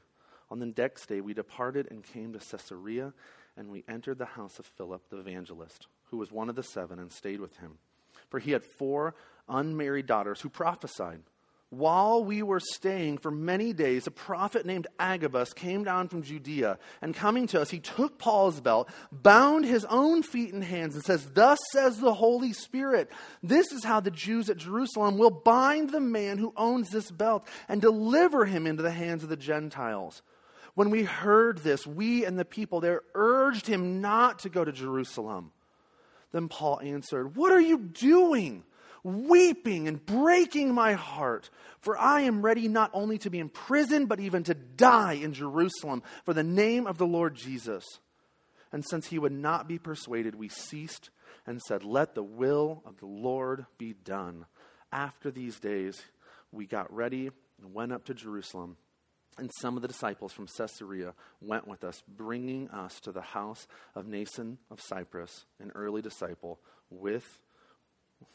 On 0.49 0.59
the 0.59 0.73
next 0.77 1.07
day, 1.07 1.21
we 1.21 1.33
departed 1.33 1.87
and 1.89 2.03
came 2.03 2.33
to 2.33 2.39
Caesarea 2.39 3.13
and 3.57 3.69
we 3.69 3.83
entered 3.87 4.17
the 4.17 4.25
house 4.25 4.59
of 4.59 4.65
Philip 4.65 5.09
the 5.09 5.17
evangelist, 5.17 5.87
who 6.05 6.17
was 6.17 6.31
one 6.31 6.49
of 6.49 6.55
the 6.55 6.63
seven, 6.63 6.99
and 6.99 7.11
stayed 7.11 7.39
with 7.39 7.57
him. 7.57 7.77
For 8.29 8.39
he 8.39 8.51
had 8.51 8.63
four 8.63 9.15
unmarried 9.49 10.05
daughters 10.05 10.41
who 10.41 10.49
prophesied. 10.49 11.21
While 11.71 12.21
we 12.21 12.43
were 12.43 12.59
staying 12.59 13.17
for 13.17 13.31
many 13.31 13.71
days, 13.71 14.05
a 14.05 14.11
prophet 14.11 14.65
named 14.65 14.87
Agabus 14.99 15.53
came 15.53 15.85
down 15.85 16.09
from 16.09 16.21
Judea, 16.21 16.77
and 17.01 17.15
coming 17.15 17.47
to 17.47 17.61
us, 17.61 17.69
he 17.69 17.79
took 17.79 18.19
Paul's 18.19 18.59
belt, 18.59 18.89
bound 19.09 19.63
his 19.63 19.85
own 19.85 20.21
feet 20.21 20.53
and 20.53 20.65
hands, 20.65 20.95
and 20.95 21.03
says, 21.05 21.25
Thus 21.33 21.59
says 21.71 21.97
the 21.97 22.13
Holy 22.13 22.51
Spirit, 22.51 23.09
this 23.41 23.71
is 23.71 23.85
how 23.85 24.01
the 24.01 24.11
Jews 24.11 24.49
at 24.49 24.57
Jerusalem 24.57 25.17
will 25.17 25.31
bind 25.31 25.91
the 25.91 26.01
man 26.01 26.37
who 26.37 26.53
owns 26.57 26.89
this 26.89 27.09
belt 27.09 27.47
and 27.69 27.79
deliver 27.79 28.43
him 28.43 28.67
into 28.67 28.83
the 28.83 28.91
hands 28.91 29.23
of 29.23 29.29
the 29.29 29.37
Gentiles. 29.37 30.21
When 30.75 30.89
we 30.89 31.03
heard 31.03 31.59
this, 31.59 31.87
we 31.87 32.25
and 32.25 32.37
the 32.37 32.43
people 32.43 32.81
there 32.81 33.01
urged 33.15 33.65
him 33.65 34.01
not 34.01 34.39
to 34.39 34.49
go 34.49 34.65
to 34.65 34.73
Jerusalem. 34.73 35.53
Then 36.33 36.49
Paul 36.49 36.81
answered, 36.81 37.37
What 37.37 37.53
are 37.53 37.61
you 37.61 37.77
doing? 37.77 38.65
Weeping 39.03 39.87
and 39.87 40.05
breaking 40.05 40.73
my 40.73 40.93
heart. 40.93 41.49
For 41.79 41.97
I 41.97 42.21
am 42.21 42.41
ready 42.41 42.67
not 42.67 42.91
only 42.93 43.17
to 43.19 43.29
be 43.29 43.39
imprisoned, 43.39 44.09
but 44.09 44.19
even 44.19 44.43
to 44.43 44.53
die 44.53 45.13
in 45.13 45.33
Jerusalem 45.33 46.03
for 46.23 46.33
the 46.33 46.43
name 46.43 46.85
of 46.85 46.97
the 46.97 47.07
Lord 47.07 47.35
Jesus. 47.35 47.85
And 48.71 48.85
since 48.85 49.07
he 49.07 49.19
would 49.19 49.31
not 49.31 49.67
be 49.67 49.77
persuaded, 49.77 50.35
we 50.35 50.49
ceased 50.49 51.09
and 51.45 51.61
said, 51.61 51.83
Let 51.83 52.15
the 52.15 52.23
will 52.23 52.83
of 52.85 52.97
the 52.99 53.07
Lord 53.07 53.65
be 53.77 53.93
done. 53.93 54.45
After 54.91 55.31
these 55.31 55.59
days, 55.59 56.01
we 56.51 56.65
got 56.65 56.93
ready 56.93 57.31
and 57.61 57.73
went 57.73 57.91
up 57.91 58.05
to 58.05 58.13
Jerusalem. 58.13 58.77
And 59.37 59.49
some 59.61 59.75
of 59.75 59.81
the 59.81 59.87
disciples 59.87 60.33
from 60.33 60.47
Caesarea 60.47 61.13
went 61.41 61.67
with 61.67 61.83
us, 61.83 62.03
bringing 62.07 62.69
us 62.69 62.99
to 63.01 63.11
the 63.11 63.21
house 63.21 63.65
of 63.95 64.05
Mnason 64.05 64.57
of 64.69 64.81
Cyprus, 64.81 65.45
an 65.59 65.71
early 65.73 66.01
disciple, 66.01 66.59
with 66.89 67.39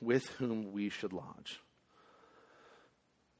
with 0.00 0.26
whom 0.38 0.72
we 0.72 0.88
should 0.88 1.12
lodge. 1.12 1.60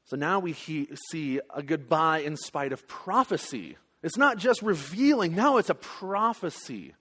So 0.05 0.15
now 0.15 0.39
we 0.39 0.53
he- 0.53 0.89
see 1.11 1.41
a 1.53 1.61
goodbye 1.61 2.19
in 2.19 2.37
spite 2.37 2.71
of 2.71 2.87
prophecy. 2.87 3.77
It's 4.01 4.17
not 4.17 4.37
just 4.37 4.61
revealing, 4.61 5.35
now 5.35 5.57
it's 5.57 5.69
a 5.69 5.75
prophecy. 5.75 6.93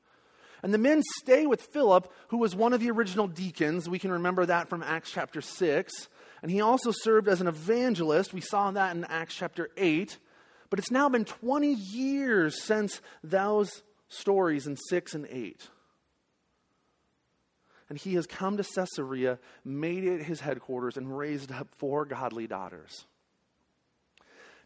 And 0.63 0.75
the 0.75 0.79
men 0.79 1.03
stay 1.21 1.47
with 1.47 1.61
Philip, 1.61 2.13
who 2.29 2.39
was 2.39 2.57
one 2.57 2.73
of 2.73 2.81
the 2.81 2.91
original 2.91 3.29
deacons. 3.29 3.89
We 3.89 3.99
can 3.99 4.11
remember 4.11 4.47
that 4.47 4.69
from 4.69 4.83
Acts 4.83 5.13
chapter 5.13 5.41
6. 5.41 6.09
And 6.43 6.51
he 6.51 6.61
also 6.61 6.91
served 6.91 7.29
as 7.29 7.41
an 7.41 7.47
evangelist. 7.47 8.35
We 8.35 8.41
saw 8.41 8.71
that 8.73 8.97
in 8.97 9.05
Acts 9.05 9.35
chapter 9.35 9.69
8. 9.77 10.19
But 10.71 10.79
it's 10.81 10.91
now 10.91 11.09
been 11.09 11.25
20 11.25 11.73
years 11.73 12.61
since 12.63 13.01
those 13.23 13.83
stories 14.09 14.67
in 14.67 14.77
6 14.77 15.15
and 15.15 15.27
8 15.31 15.69
and 17.89 17.99
he 17.99 18.15
has 18.15 18.27
come 18.27 18.57
to 18.57 18.65
Caesarea, 18.65 19.39
made 19.65 20.05
it 20.05 20.23
his 20.23 20.41
headquarters, 20.41 20.97
and 20.97 21.17
raised 21.17 21.53
up 21.53 21.69
four 21.77 22.05
godly 22.05 22.47
daughters. 22.47 23.07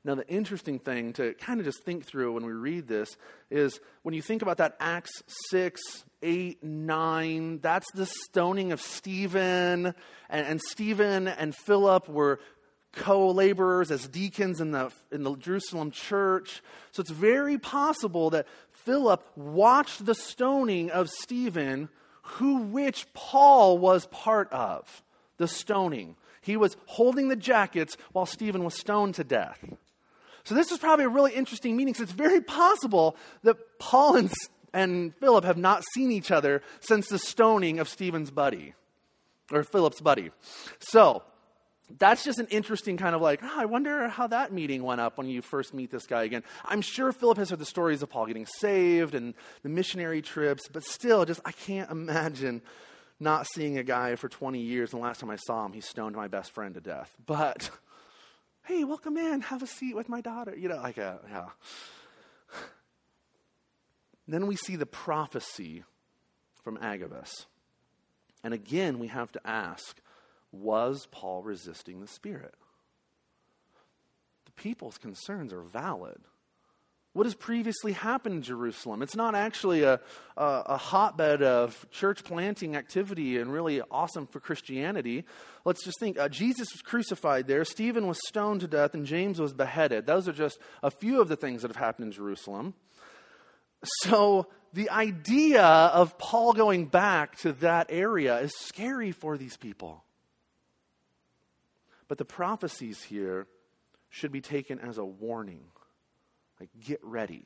Now, 0.02 0.14
the 0.14 0.26
interesting 0.28 0.78
thing 0.78 1.12
to 1.14 1.34
kind 1.34 1.60
of 1.60 1.66
just 1.66 1.84
think 1.84 2.06
through 2.06 2.32
when 2.32 2.46
we 2.46 2.52
read 2.52 2.88
this 2.88 3.18
is 3.50 3.80
when 4.02 4.14
you 4.14 4.22
think 4.22 4.40
about 4.40 4.56
that 4.56 4.76
Acts 4.80 5.22
6, 5.50 5.80
8, 6.22 6.64
9, 6.64 7.58
that's 7.58 7.86
the 7.92 8.06
stoning 8.06 8.72
of 8.72 8.80
Stephen. 8.80 9.94
And, 10.30 10.46
and 10.46 10.60
Stephen 10.70 11.28
and 11.28 11.54
Philip 11.54 12.08
were 12.08 12.40
co 12.92 13.28
laborers 13.28 13.90
as 13.90 14.08
deacons 14.08 14.62
in 14.62 14.70
the, 14.70 14.90
in 15.12 15.22
the 15.22 15.36
Jerusalem 15.36 15.90
church. 15.90 16.62
So 16.92 17.02
it's 17.02 17.10
very 17.10 17.58
possible 17.58 18.30
that 18.30 18.46
Philip 18.70 19.22
watched 19.36 20.06
the 20.06 20.14
stoning 20.14 20.90
of 20.90 21.10
Stephen 21.10 21.90
who 22.32 22.62
which 22.62 23.06
Paul 23.12 23.78
was 23.78 24.06
part 24.06 24.52
of 24.52 25.02
the 25.38 25.48
stoning. 25.48 26.16
He 26.40 26.56
was 26.56 26.76
holding 26.86 27.28
the 27.28 27.36
jackets 27.36 27.96
while 28.12 28.26
Stephen 28.26 28.64
was 28.64 28.74
stoned 28.74 29.14
to 29.16 29.24
death. 29.24 29.58
So, 30.44 30.54
this 30.54 30.72
is 30.72 30.78
probably 30.78 31.04
a 31.04 31.10
really 31.10 31.32
interesting 31.32 31.76
meeting 31.76 31.92
because 31.92 32.04
it's 32.04 32.12
very 32.12 32.40
possible 32.40 33.16
that 33.42 33.56
Paul 33.78 34.16
and, 34.16 34.32
and 34.72 35.14
Philip 35.16 35.44
have 35.44 35.58
not 35.58 35.84
seen 35.94 36.10
each 36.10 36.30
other 36.30 36.62
since 36.80 37.08
the 37.08 37.18
stoning 37.18 37.78
of 37.78 37.88
Stephen's 37.88 38.30
buddy, 38.30 38.74
or 39.52 39.62
Philip's 39.64 40.00
buddy. 40.00 40.30
So, 40.78 41.22
that's 41.98 42.24
just 42.24 42.38
an 42.38 42.46
interesting 42.50 42.96
kind 42.96 43.14
of 43.14 43.20
like, 43.20 43.40
oh, 43.42 43.54
I 43.54 43.64
wonder 43.64 44.08
how 44.08 44.26
that 44.28 44.52
meeting 44.52 44.82
went 44.82 45.00
up 45.00 45.18
when 45.18 45.28
you 45.28 45.42
first 45.42 45.74
meet 45.74 45.90
this 45.90 46.06
guy 46.06 46.24
again. 46.24 46.42
I'm 46.64 46.80
sure 46.80 47.12
Philip 47.12 47.38
has 47.38 47.50
heard 47.50 47.58
the 47.58 47.66
stories 47.66 48.02
of 48.02 48.10
Paul 48.10 48.26
getting 48.26 48.46
saved 48.46 49.14
and 49.14 49.34
the 49.62 49.68
missionary 49.68 50.22
trips, 50.22 50.68
but 50.68 50.84
still, 50.84 51.24
just 51.24 51.40
I 51.44 51.52
can't 51.52 51.90
imagine 51.90 52.62
not 53.18 53.46
seeing 53.46 53.78
a 53.78 53.82
guy 53.82 54.16
for 54.16 54.28
20 54.28 54.60
years. 54.60 54.92
And 54.92 55.00
the 55.00 55.04
last 55.04 55.20
time 55.20 55.30
I 55.30 55.36
saw 55.36 55.66
him, 55.66 55.72
he 55.72 55.80
stoned 55.80 56.16
my 56.16 56.28
best 56.28 56.52
friend 56.52 56.74
to 56.74 56.80
death. 56.80 57.14
But 57.26 57.70
hey, 58.64 58.84
welcome 58.84 59.16
in, 59.16 59.42
have 59.42 59.62
a 59.62 59.66
seat 59.66 59.94
with 59.94 60.08
my 60.08 60.20
daughter. 60.20 60.54
You 60.56 60.68
know, 60.68 60.76
like, 60.76 60.98
a, 60.98 61.20
uh, 61.24 61.28
yeah. 61.30 61.46
Then 64.28 64.46
we 64.46 64.54
see 64.54 64.76
the 64.76 64.86
prophecy 64.86 65.82
from 66.62 66.78
Agabus. 66.80 67.46
And 68.44 68.54
again, 68.54 68.98
we 68.98 69.08
have 69.08 69.32
to 69.32 69.40
ask 69.44 70.00
was 70.52 71.06
Paul 71.10 71.42
resisting 71.42 72.00
the 72.00 72.08
Spirit? 72.08 72.54
The 74.46 74.52
people's 74.52 74.98
concerns 74.98 75.52
are 75.52 75.62
valid. 75.62 76.20
What 77.12 77.26
has 77.26 77.34
previously 77.34 77.90
happened 77.90 78.36
in 78.36 78.42
Jerusalem? 78.42 79.02
It's 79.02 79.16
not 79.16 79.34
actually 79.34 79.82
a, 79.82 79.94
a, 80.36 80.62
a, 80.66 80.76
hotbed 80.76 81.42
of 81.42 81.84
church 81.90 82.22
planting 82.22 82.76
activity 82.76 83.38
and 83.38 83.52
really 83.52 83.82
awesome 83.90 84.28
for 84.28 84.38
Christianity. 84.38 85.24
Let's 85.64 85.84
just 85.84 85.98
think 85.98 86.20
uh, 86.20 86.28
Jesus 86.28 86.68
was 86.72 86.82
crucified 86.82 87.48
there, 87.48 87.64
Stephen 87.64 88.06
was 88.06 88.20
stoned 88.28 88.60
to 88.60 88.68
death, 88.68 88.94
and 88.94 89.06
James 89.06 89.40
was 89.40 89.52
beheaded. 89.52 90.06
Those 90.06 90.28
are 90.28 90.32
just 90.32 90.60
a 90.84 90.90
few 90.90 91.20
of 91.20 91.26
the 91.26 91.34
things 91.34 91.62
that 91.62 91.68
have 91.68 91.76
happened 91.76 92.06
in 92.06 92.12
Jerusalem. 92.12 92.74
So 94.04 94.46
the 94.72 94.90
idea 94.90 95.64
of 95.64 96.16
Paul 96.16 96.52
going 96.52 96.86
back 96.86 97.38
to 97.38 97.54
that 97.54 97.86
area 97.88 98.38
is 98.38 98.54
scary 98.56 99.10
for 99.10 99.36
these 99.36 99.56
people. 99.56 100.04
But 102.10 102.18
the 102.18 102.24
prophecies 102.24 103.00
here 103.04 103.46
should 104.08 104.32
be 104.32 104.40
taken 104.40 104.80
as 104.80 104.98
a 104.98 105.04
warning. 105.04 105.62
Like, 106.58 106.68
get 106.84 106.98
ready. 107.04 107.44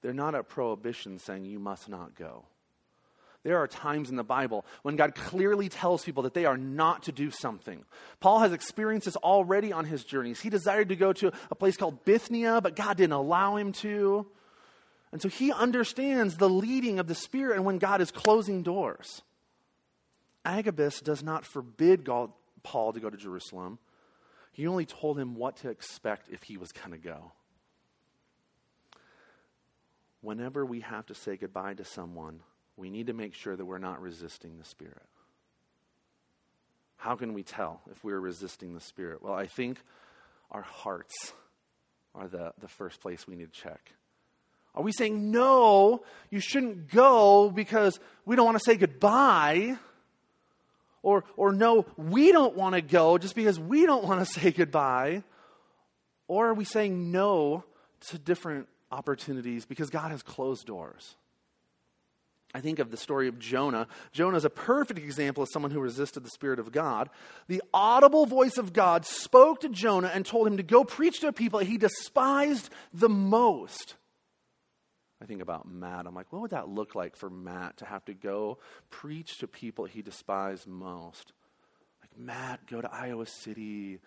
They're 0.00 0.14
not 0.14 0.34
a 0.34 0.42
prohibition 0.42 1.18
saying 1.18 1.44
you 1.44 1.58
must 1.58 1.90
not 1.90 2.14
go. 2.14 2.46
There 3.42 3.58
are 3.58 3.68
times 3.68 4.08
in 4.08 4.16
the 4.16 4.24
Bible 4.24 4.64
when 4.80 4.96
God 4.96 5.14
clearly 5.14 5.68
tells 5.68 6.06
people 6.06 6.22
that 6.22 6.32
they 6.32 6.46
are 6.46 6.56
not 6.56 7.02
to 7.02 7.12
do 7.12 7.30
something. 7.30 7.84
Paul 8.18 8.38
has 8.38 8.54
experienced 8.54 9.04
this 9.04 9.16
already 9.16 9.74
on 9.74 9.84
his 9.84 10.04
journeys. 10.04 10.40
He 10.40 10.48
desired 10.48 10.88
to 10.88 10.96
go 10.96 11.12
to 11.12 11.30
a 11.50 11.54
place 11.54 11.76
called 11.76 12.02
Bithynia, 12.06 12.62
but 12.62 12.74
God 12.74 12.96
didn't 12.96 13.12
allow 13.12 13.56
him 13.56 13.72
to. 13.72 14.26
And 15.12 15.20
so 15.20 15.28
he 15.28 15.52
understands 15.52 16.38
the 16.38 16.48
leading 16.48 16.98
of 16.98 17.08
the 17.08 17.14
Spirit 17.14 17.56
and 17.56 17.66
when 17.66 17.76
God 17.76 18.00
is 18.00 18.10
closing 18.10 18.62
doors. 18.62 19.20
Agabus 20.46 21.02
does 21.02 21.22
not 21.22 21.44
forbid 21.44 22.04
God, 22.04 22.32
Paul 22.64 22.92
to 22.92 23.00
go 23.00 23.08
to 23.08 23.16
Jerusalem. 23.16 23.78
He 24.50 24.66
only 24.66 24.86
told 24.86 25.18
him 25.18 25.36
what 25.36 25.58
to 25.58 25.68
expect 25.68 26.28
if 26.28 26.42
he 26.42 26.56
was 26.56 26.72
going 26.72 26.90
to 26.90 26.98
go. 26.98 27.32
Whenever 30.20 30.64
we 30.64 30.80
have 30.80 31.06
to 31.06 31.14
say 31.14 31.36
goodbye 31.36 31.74
to 31.74 31.84
someone, 31.84 32.40
we 32.76 32.90
need 32.90 33.06
to 33.06 33.12
make 33.12 33.34
sure 33.34 33.54
that 33.54 33.64
we're 33.64 33.78
not 33.78 34.00
resisting 34.00 34.58
the 34.58 34.64
Spirit. 34.64 35.06
How 36.96 37.14
can 37.14 37.34
we 37.34 37.42
tell 37.42 37.82
if 37.90 38.02
we're 38.02 38.18
resisting 38.18 38.74
the 38.74 38.80
Spirit? 38.80 39.22
Well, 39.22 39.34
I 39.34 39.46
think 39.46 39.78
our 40.50 40.62
hearts 40.62 41.34
are 42.14 42.28
the, 42.28 42.52
the 42.60 42.68
first 42.68 43.00
place 43.00 43.26
we 43.26 43.36
need 43.36 43.52
to 43.52 43.60
check. 43.60 43.92
Are 44.74 44.82
we 44.82 44.92
saying, 44.92 45.30
no, 45.30 46.02
you 46.30 46.40
shouldn't 46.40 46.90
go 46.90 47.50
because 47.50 48.00
we 48.24 48.34
don't 48.34 48.46
want 48.46 48.58
to 48.58 48.64
say 48.64 48.76
goodbye? 48.76 49.76
Or, 51.04 51.24
or 51.36 51.52
no, 51.52 51.86
we 51.96 52.32
don't 52.32 52.56
want 52.56 52.74
to 52.74 52.80
go 52.80 53.18
just 53.18 53.34
because 53.36 53.60
we 53.60 53.86
don't 53.86 54.04
want 54.04 54.26
to 54.26 54.26
say 54.40 54.50
goodbye? 54.50 55.22
Or 56.26 56.48
are 56.48 56.54
we 56.54 56.64
saying 56.64 57.12
no 57.12 57.64
to 58.08 58.18
different 58.18 58.66
opportunities 58.90 59.66
because 59.66 59.90
God 59.90 60.10
has 60.10 60.22
closed 60.22 60.66
doors? 60.66 61.16
I 62.54 62.60
think 62.60 62.78
of 62.78 62.90
the 62.90 62.96
story 62.96 63.28
of 63.28 63.38
Jonah. 63.38 63.88
Jonah 64.12 64.36
is 64.36 64.44
a 64.44 64.50
perfect 64.50 65.00
example 65.00 65.42
of 65.42 65.48
someone 65.52 65.72
who 65.72 65.80
resisted 65.80 66.24
the 66.24 66.30
Spirit 66.30 66.60
of 66.60 66.70
God. 66.72 67.10
The 67.48 67.62
audible 67.74 68.26
voice 68.26 68.56
of 68.56 68.72
God 68.72 69.04
spoke 69.04 69.60
to 69.60 69.68
Jonah 69.68 70.10
and 70.14 70.24
told 70.24 70.46
him 70.46 70.56
to 70.56 70.62
go 70.62 70.84
preach 70.84 71.20
to 71.20 71.28
a 71.28 71.32
people 71.32 71.58
he 71.58 71.76
despised 71.76 72.70
the 72.92 73.08
most. 73.08 73.96
I 75.24 75.26
think 75.26 75.40
about 75.40 75.66
Matt. 75.66 76.06
I'm 76.06 76.14
like, 76.14 76.30
what 76.34 76.42
would 76.42 76.50
that 76.50 76.68
look 76.68 76.94
like 76.94 77.16
for 77.16 77.30
Matt 77.30 77.78
to 77.78 77.86
have 77.86 78.04
to 78.04 78.12
go 78.12 78.58
preach 78.90 79.38
to 79.38 79.48
people 79.48 79.86
he 79.86 80.02
despised 80.02 80.66
most? 80.66 81.32
Like, 82.02 82.10
Matt, 82.18 82.66
go 82.66 82.82
to 82.82 82.92
Iowa 82.92 83.24
City, 83.24 84.00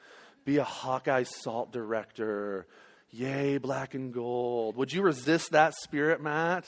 be 0.45 0.57
a 0.57 0.63
Hawkeye 0.63 1.23
salt 1.23 1.71
director. 1.71 2.67
Yay, 3.09 3.57
black 3.57 3.95
and 3.95 4.13
gold. 4.13 4.77
Would 4.77 4.93
you 4.93 5.01
resist 5.01 5.53
that 5.53 5.73
spirit, 5.73 6.21
Matt? 6.21 6.65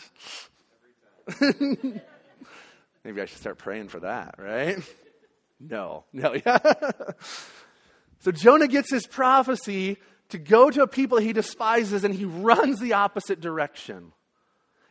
Maybe 1.39 2.01
I 3.22 3.25
should 3.25 3.38
start 3.38 3.60
praying 3.60 3.89
for 3.89 4.00
that, 4.00 4.34
right? 4.39 4.79
No, 5.60 6.06
no, 6.12 6.34
yeah. 6.46 6.58
So 8.22 8.32
Jonah 8.32 8.68
gets 8.68 8.89
his 8.89 9.06
prophecy 9.06 9.98
to 10.29 10.39
go 10.39 10.72
to 10.72 10.82
a 10.82 10.88
people 10.88 11.20
he 11.20 11.34
despises 11.34 12.03
and 12.03 12.15
he 12.15 12.25
runs 12.25 12.79
the 12.79 12.94
opposite 12.94 13.41
direction. 13.41 14.12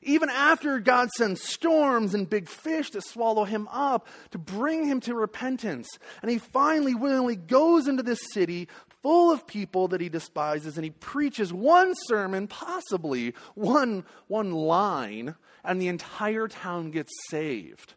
Even 0.02 0.30
after 0.30 0.78
God 0.78 1.10
sends 1.10 1.42
storms 1.42 2.14
and 2.14 2.28
big 2.28 2.48
fish 2.48 2.90
to 2.90 3.00
swallow 3.00 3.44
him 3.44 3.68
up, 3.68 4.06
to 4.30 4.38
bring 4.38 4.84
him 4.84 5.00
to 5.00 5.14
repentance. 5.14 5.88
And 6.22 6.30
he 6.30 6.38
finally 6.38 6.94
willingly 6.94 7.36
goes 7.36 7.88
into 7.88 8.02
this 8.02 8.20
city 8.32 8.68
full 9.02 9.32
of 9.32 9.46
people 9.46 9.88
that 9.88 10.00
he 10.00 10.08
despises 10.08 10.76
and 10.76 10.84
he 10.84 10.90
preaches 10.90 11.52
one 11.52 11.94
sermon, 12.06 12.46
possibly 12.46 13.34
one, 13.54 14.04
one 14.28 14.52
line, 14.52 15.34
and 15.64 15.80
the 15.80 15.88
entire 15.88 16.48
town 16.48 16.90
gets 16.90 17.12
saved. 17.28 17.94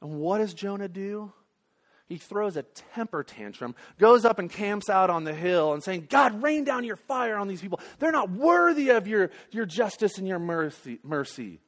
And 0.00 0.18
what 0.18 0.38
does 0.38 0.54
Jonah 0.54 0.88
do? 0.88 1.32
He 2.08 2.16
throws 2.16 2.56
a 2.56 2.62
temper 2.94 3.22
tantrum, 3.22 3.74
goes 3.98 4.24
up 4.24 4.38
and 4.38 4.50
camps 4.50 4.88
out 4.88 5.10
on 5.10 5.24
the 5.24 5.34
hill 5.34 5.74
and 5.74 5.82
saying, 5.82 6.06
God, 6.08 6.42
rain 6.42 6.64
down 6.64 6.84
your 6.84 6.96
fire 6.96 7.36
on 7.36 7.48
these 7.48 7.60
people. 7.60 7.80
They're 7.98 8.12
not 8.12 8.30
worthy 8.30 8.90
of 8.90 9.06
your, 9.06 9.30
your 9.50 9.66
justice 9.66 10.16
and 10.16 10.26
your 10.26 10.38
mercy, 10.38 10.98
mercy. 11.02 11.60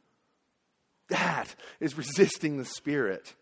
That 1.10 1.54
is 1.78 1.98
resisting 1.98 2.56
the 2.56 2.64
Spirit. 2.64 3.34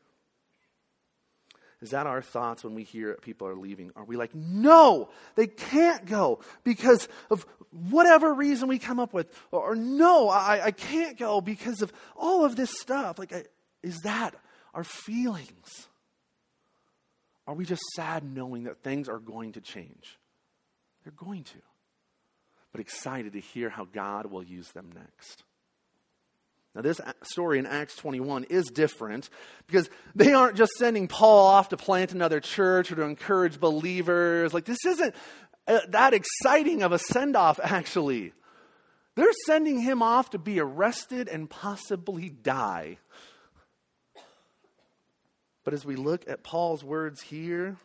Is 1.81 1.91
that 1.91 2.09
our 2.09 2.23
thoughts 2.23 2.65
when 2.65 2.75
we 2.75 2.83
hear 2.83 3.15
people 3.23 3.47
are 3.47 3.55
leaving? 3.55 3.93
Are 3.95 4.05
we 4.05 4.17
like, 4.17 4.35
no, 4.35 5.11
they 5.37 5.47
can't 5.47 6.05
go 6.05 6.41
because 6.65 7.07
of 7.31 7.47
whatever 7.71 8.35
reason 8.35 8.69
we 8.69 8.81
come 8.81 8.99
up 8.99 9.13
with? 9.13 9.33
Or, 9.53 9.71
or 9.73 9.77
no, 9.77 10.29
I, 10.29 10.67
I 10.67 10.71
can't 10.73 11.17
go 11.17 11.41
because 11.41 11.81
of 11.81 11.93
all 12.17 12.45
of 12.45 12.57
this 12.57 12.71
stuff. 12.81 13.21
Like, 13.21 13.33
I, 13.33 13.45
is 13.85 13.99
that 13.99 14.35
our 14.75 14.83
feelings? 14.83 15.87
Are 17.49 17.55
we 17.55 17.65
just 17.65 17.83
sad 17.97 18.23
knowing 18.25 18.65
that 18.65 18.83
things 18.83 19.09
are 19.09 19.19
going 19.19 19.53
to 19.53 19.63
change? 19.63 20.19
They're 21.03 21.15
going 21.17 21.45
to. 21.45 21.59
But 22.73 22.83
excited 22.83 23.33
to 23.33 23.41
hear 23.41 23.71
how 23.71 23.87
God 23.87 24.27
will 24.27 24.43
use 24.43 24.71
them 24.73 24.93
next. 24.95 25.45
Now, 26.75 26.83
this 26.83 27.01
story 27.23 27.59
in 27.59 27.65
Acts 27.65 27.97
21 27.97 28.45
is 28.45 28.67
different 28.67 29.31
because 29.67 29.89
they 30.15 30.35
aren't 30.35 30.59
just 30.59 30.73
sending 30.73 31.09
Paul 31.09 31.47
off 31.47 31.71
to 31.71 31.79
plant 31.79 32.13
another 32.13 32.39
church 32.39 32.93
or 32.93 32.97
to 32.97 33.03
encourage 33.03 33.59
believers. 33.59 34.53
Like, 34.53 34.67
this 34.67 34.85
isn't 34.85 35.15
uh, 35.67 35.81
that 35.89 36.13
exciting 36.13 36.83
of 36.83 36.93
a 36.93 36.99
send 36.99 37.35
off, 37.35 37.59
actually. 37.63 38.35
They're 39.15 39.33
sending 39.47 39.81
him 39.81 40.03
off 40.03 40.31
to 40.31 40.39
be 40.39 40.61
arrested 40.61 41.29
and 41.29 41.49
possibly 41.49 42.29
die. 42.29 42.99
But 45.69 45.75
as 45.75 45.85
we 45.85 45.97
look 45.97 46.27
at 46.27 46.43
Paul's 46.43 46.83
words 46.83 47.21
here, 47.21 47.77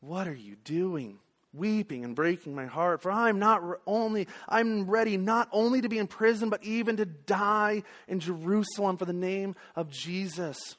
what 0.00 0.26
are 0.26 0.34
you 0.34 0.56
doing? 0.56 1.20
Weeping 1.52 2.04
and 2.04 2.16
breaking 2.16 2.56
my 2.56 2.66
heart, 2.66 3.02
for 3.02 3.12
I'm 3.12 3.38
not 3.38 3.62
only, 3.86 4.26
I'm 4.48 4.90
ready 4.90 5.16
not 5.16 5.48
only 5.52 5.80
to 5.80 5.88
be 5.88 5.98
in 5.98 6.08
prison, 6.08 6.50
but 6.50 6.64
even 6.64 6.96
to 6.96 7.04
die 7.04 7.84
in 8.08 8.18
Jerusalem 8.18 8.96
for 8.96 9.04
the 9.04 9.12
name 9.12 9.54
of 9.76 9.90
Jesus. 9.90 10.74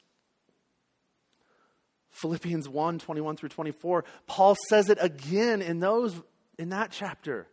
Philippians 2.10 2.68
1 2.68 2.98
21 2.98 3.36
through 3.38 3.48
24, 3.48 4.04
Paul 4.26 4.54
says 4.68 4.90
it 4.90 4.98
again 5.00 5.62
in, 5.62 5.80
those, 5.80 6.14
in 6.58 6.68
that 6.68 6.90
chapter. 6.90 7.46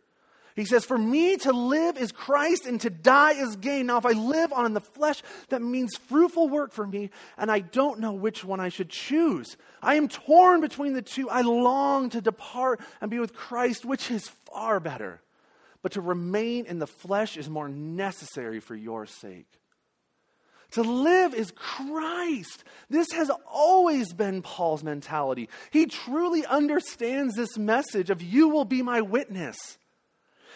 He 0.60 0.66
says, 0.66 0.84
For 0.84 0.98
me 0.98 1.38
to 1.38 1.52
live 1.52 1.96
is 1.96 2.12
Christ 2.12 2.66
and 2.66 2.78
to 2.82 2.90
die 2.90 3.32
is 3.32 3.56
gain. 3.56 3.86
Now, 3.86 3.96
if 3.96 4.04
I 4.04 4.12
live 4.12 4.52
on 4.52 4.66
in 4.66 4.74
the 4.74 4.80
flesh, 4.80 5.22
that 5.48 5.62
means 5.62 5.96
fruitful 5.96 6.50
work 6.50 6.72
for 6.72 6.86
me, 6.86 7.08
and 7.38 7.50
I 7.50 7.60
don't 7.60 7.98
know 7.98 8.12
which 8.12 8.44
one 8.44 8.60
I 8.60 8.68
should 8.68 8.90
choose. 8.90 9.56
I 9.82 9.94
am 9.94 10.06
torn 10.06 10.60
between 10.60 10.92
the 10.92 11.00
two. 11.00 11.30
I 11.30 11.40
long 11.40 12.10
to 12.10 12.20
depart 12.20 12.80
and 13.00 13.10
be 13.10 13.18
with 13.18 13.32
Christ, 13.34 13.86
which 13.86 14.10
is 14.10 14.28
far 14.52 14.80
better. 14.80 15.22
But 15.80 15.92
to 15.92 16.02
remain 16.02 16.66
in 16.66 16.78
the 16.78 16.86
flesh 16.86 17.38
is 17.38 17.48
more 17.48 17.70
necessary 17.70 18.60
for 18.60 18.74
your 18.74 19.06
sake. 19.06 19.48
To 20.72 20.82
live 20.82 21.32
is 21.32 21.52
Christ. 21.52 22.64
This 22.90 23.12
has 23.12 23.30
always 23.50 24.12
been 24.12 24.42
Paul's 24.42 24.84
mentality. 24.84 25.48
He 25.70 25.86
truly 25.86 26.44
understands 26.44 27.34
this 27.34 27.56
message 27.56 28.10
of 28.10 28.22
you 28.22 28.50
will 28.50 28.66
be 28.66 28.82
my 28.82 29.00
witness. 29.00 29.78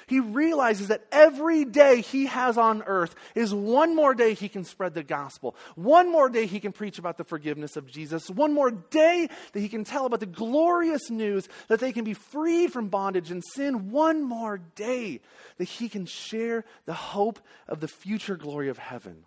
He 0.07 0.21
realizes 0.21 0.89
that 0.89 1.07
every 1.11 1.65
day 1.65 2.01
he 2.01 2.27
has 2.27 2.59
on 2.59 2.83
earth 2.83 3.15
is 3.35 3.55
one 3.55 3.95
more 3.97 4.15
day 4.15 4.35
he 4.35 4.49
can 4.49 4.65
spread 4.65 4.95
the 4.95 5.03
gospel. 5.03 5.57
One 5.75 6.11
more 6.11 6.29
day 6.29 6.47
he 6.47 6.61
can 6.61 6.73
preach 6.73 6.99
about 6.99 7.19
the 7.19 7.25
forgiveness 7.25 7.77
of 7.77 7.87
Jesus. 7.87 8.29
One 8.29 8.53
more 8.53 8.71
day 8.71 9.29
that 9.53 9.61
he 9.61 9.69
can 9.69 9.85
tell 9.85 10.07
about 10.07 10.21
the 10.21 10.27
glorious 10.27 11.11
news 11.11 11.49
that 11.69 11.81
they 11.81 11.93
can 11.93 12.05
be 12.05 12.15
freed 12.15 12.73
from 12.73 12.89
bondage 12.89 13.31
and 13.31 13.43
sin. 13.55 13.91
One 13.91 14.23
more 14.23 14.59
day 14.59 15.21
that 15.59 15.65
he 15.65 15.89
can 15.89 16.07
share 16.07 16.65
the 16.87 16.95
hope 16.95 17.41
of 17.69 17.81
the 17.81 17.89
future 17.89 18.37
glory 18.37 18.69
of 18.69 18.79
heaven. 18.79 19.25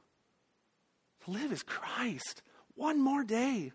To 1.25 1.31
live 1.31 1.51
is 1.51 1.63
Christ. 1.63 2.41
One 2.75 3.01
more 3.01 3.23
day. 3.23 3.71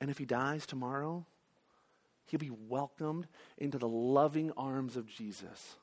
And 0.00 0.10
if 0.10 0.18
he 0.18 0.26
dies 0.26 0.66
tomorrow, 0.66 1.26
he'll 2.28 2.38
be 2.38 2.50
welcomed 2.68 3.26
into 3.56 3.78
the 3.78 3.88
loving 3.88 4.52
arms 4.56 4.96
of 4.96 5.08
Jesus. 5.08 5.76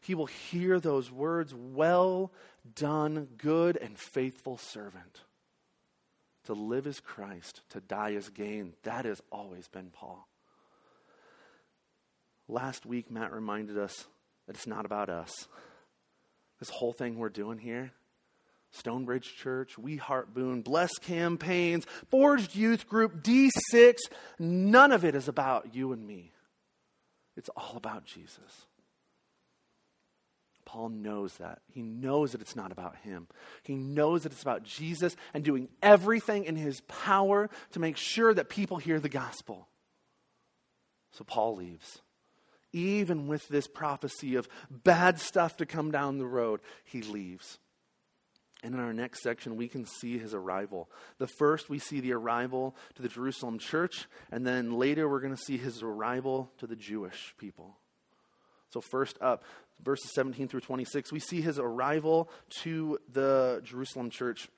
He 0.00 0.14
will 0.14 0.26
hear 0.26 0.80
those 0.80 1.10
words, 1.10 1.54
Well 1.54 2.32
done, 2.74 3.28
good 3.36 3.76
and 3.76 3.98
faithful 3.98 4.56
servant. 4.56 5.22
To 6.44 6.54
live 6.54 6.86
as 6.86 7.00
Christ, 7.00 7.60
to 7.70 7.80
die 7.80 8.14
as 8.14 8.30
gain. 8.30 8.72
That 8.84 9.04
has 9.04 9.20
always 9.30 9.68
been 9.68 9.90
Paul. 9.90 10.26
Last 12.48 12.86
week, 12.86 13.10
Matt 13.10 13.32
reminded 13.32 13.76
us 13.76 14.06
that 14.46 14.56
it's 14.56 14.66
not 14.66 14.86
about 14.86 15.10
us. 15.10 15.30
This 16.58 16.70
whole 16.70 16.94
thing 16.94 17.18
we're 17.18 17.28
doing 17.28 17.58
here, 17.58 17.92
Stonebridge 18.70 19.34
Church, 19.36 19.78
We 19.78 19.96
Heart 19.96 20.34
Boone, 20.34 20.62
Bless 20.62 20.98
Campaigns, 20.98 21.86
Forged 22.10 22.54
Youth 22.54 22.88
Group, 22.88 23.22
D6. 23.22 23.96
None 24.38 24.92
of 24.92 25.04
it 25.04 25.14
is 25.14 25.28
about 25.28 25.74
you 25.74 25.92
and 25.92 26.06
me. 26.06 26.32
It's 27.36 27.50
all 27.56 27.76
about 27.76 28.04
Jesus. 28.04 28.66
Paul 30.64 30.90
knows 30.90 31.34
that. 31.38 31.62
He 31.72 31.80
knows 31.80 32.32
that 32.32 32.42
it's 32.42 32.56
not 32.56 32.72
about 32.72 32.96
him. 32.96 33.26
He 33.62 33.74
knows 33.74 34.24
that 34.24 34.32
it's 34.32 34.42
about 34.42 34.64
Jesus 34.64 35.16
and 35.32 35.42
doing 35.42 35.68
everything 35.82 36.44
in 36.44 36.56
his 36.56 36.82
power 36.82 37.48
to 37.72 37.80
make 37.80 37.96
sure 37.96 38.34
that 38.34 38.50
people 38.50 38.76
hear 38.76 39.00
the 39.00 39.08
gospel. 39.08 39.66
So 41.12 41.24
Paul 41.24 41.56
leaves. 41.56 42.02
Even 42.74 43.28
with 43.28 43.48
this 43.48 43.66
prophecy 43.66 44.34
of 44.34 44.46
bad 44.70 45.18
stuff 45.18 45.56
to 45.56 45.64
come 45.64 45.90
down 45.90 46.18
the 46.18 46.26
road, 46.26 46.60
he 46.84 47.00
leaves. 47.00 47.58
And 48.62 48.74
in 48.74 48.80
our 48.80 48.92
next 48.92 49.22
section, 49.22 49.56
we 49.56 49.68
can 49.68 49.86
see 49.86 50.18
his 50.18 50.34
arrival. 50.34 50.90
The 51.18 51.28
first, 51.38 51.70
we 51.70 51.78
see 51.78 52.00
the 52.00 52.12
arrival 52.12 52.74
to 52.96 53.02
the 53.02 53.08
Jerusalem 53.08 53.58
church, 53.58 54.08
and 54.32 54.44
then 54.44 54.72
later, 54.72 55.08
we're 55.08 55.20
going 55.20 55.34
to 55.34 55.42
see 55.42 55.58
his 55.58 55.80
arrival 55.82 56.50
to 56.58 56.66
the 56.66 56.74
Jewish 56.74 57.34
people. 57.38 57.76
So, 58.70 58.80
first 58.80 59.16
up, 59.20 59.44
verses 59.82 60.12
17 60.12 60.48
through 60.48 60.60
26, 60.60 61.12
we 61.12 61.20
see 61.20 61.40
his 61.40 61.58
arrival 61.58 62.28
to 62.62 62.98
the 63.12 63.60
Jerusalem 63.64 64.10
church. 64.10 64.48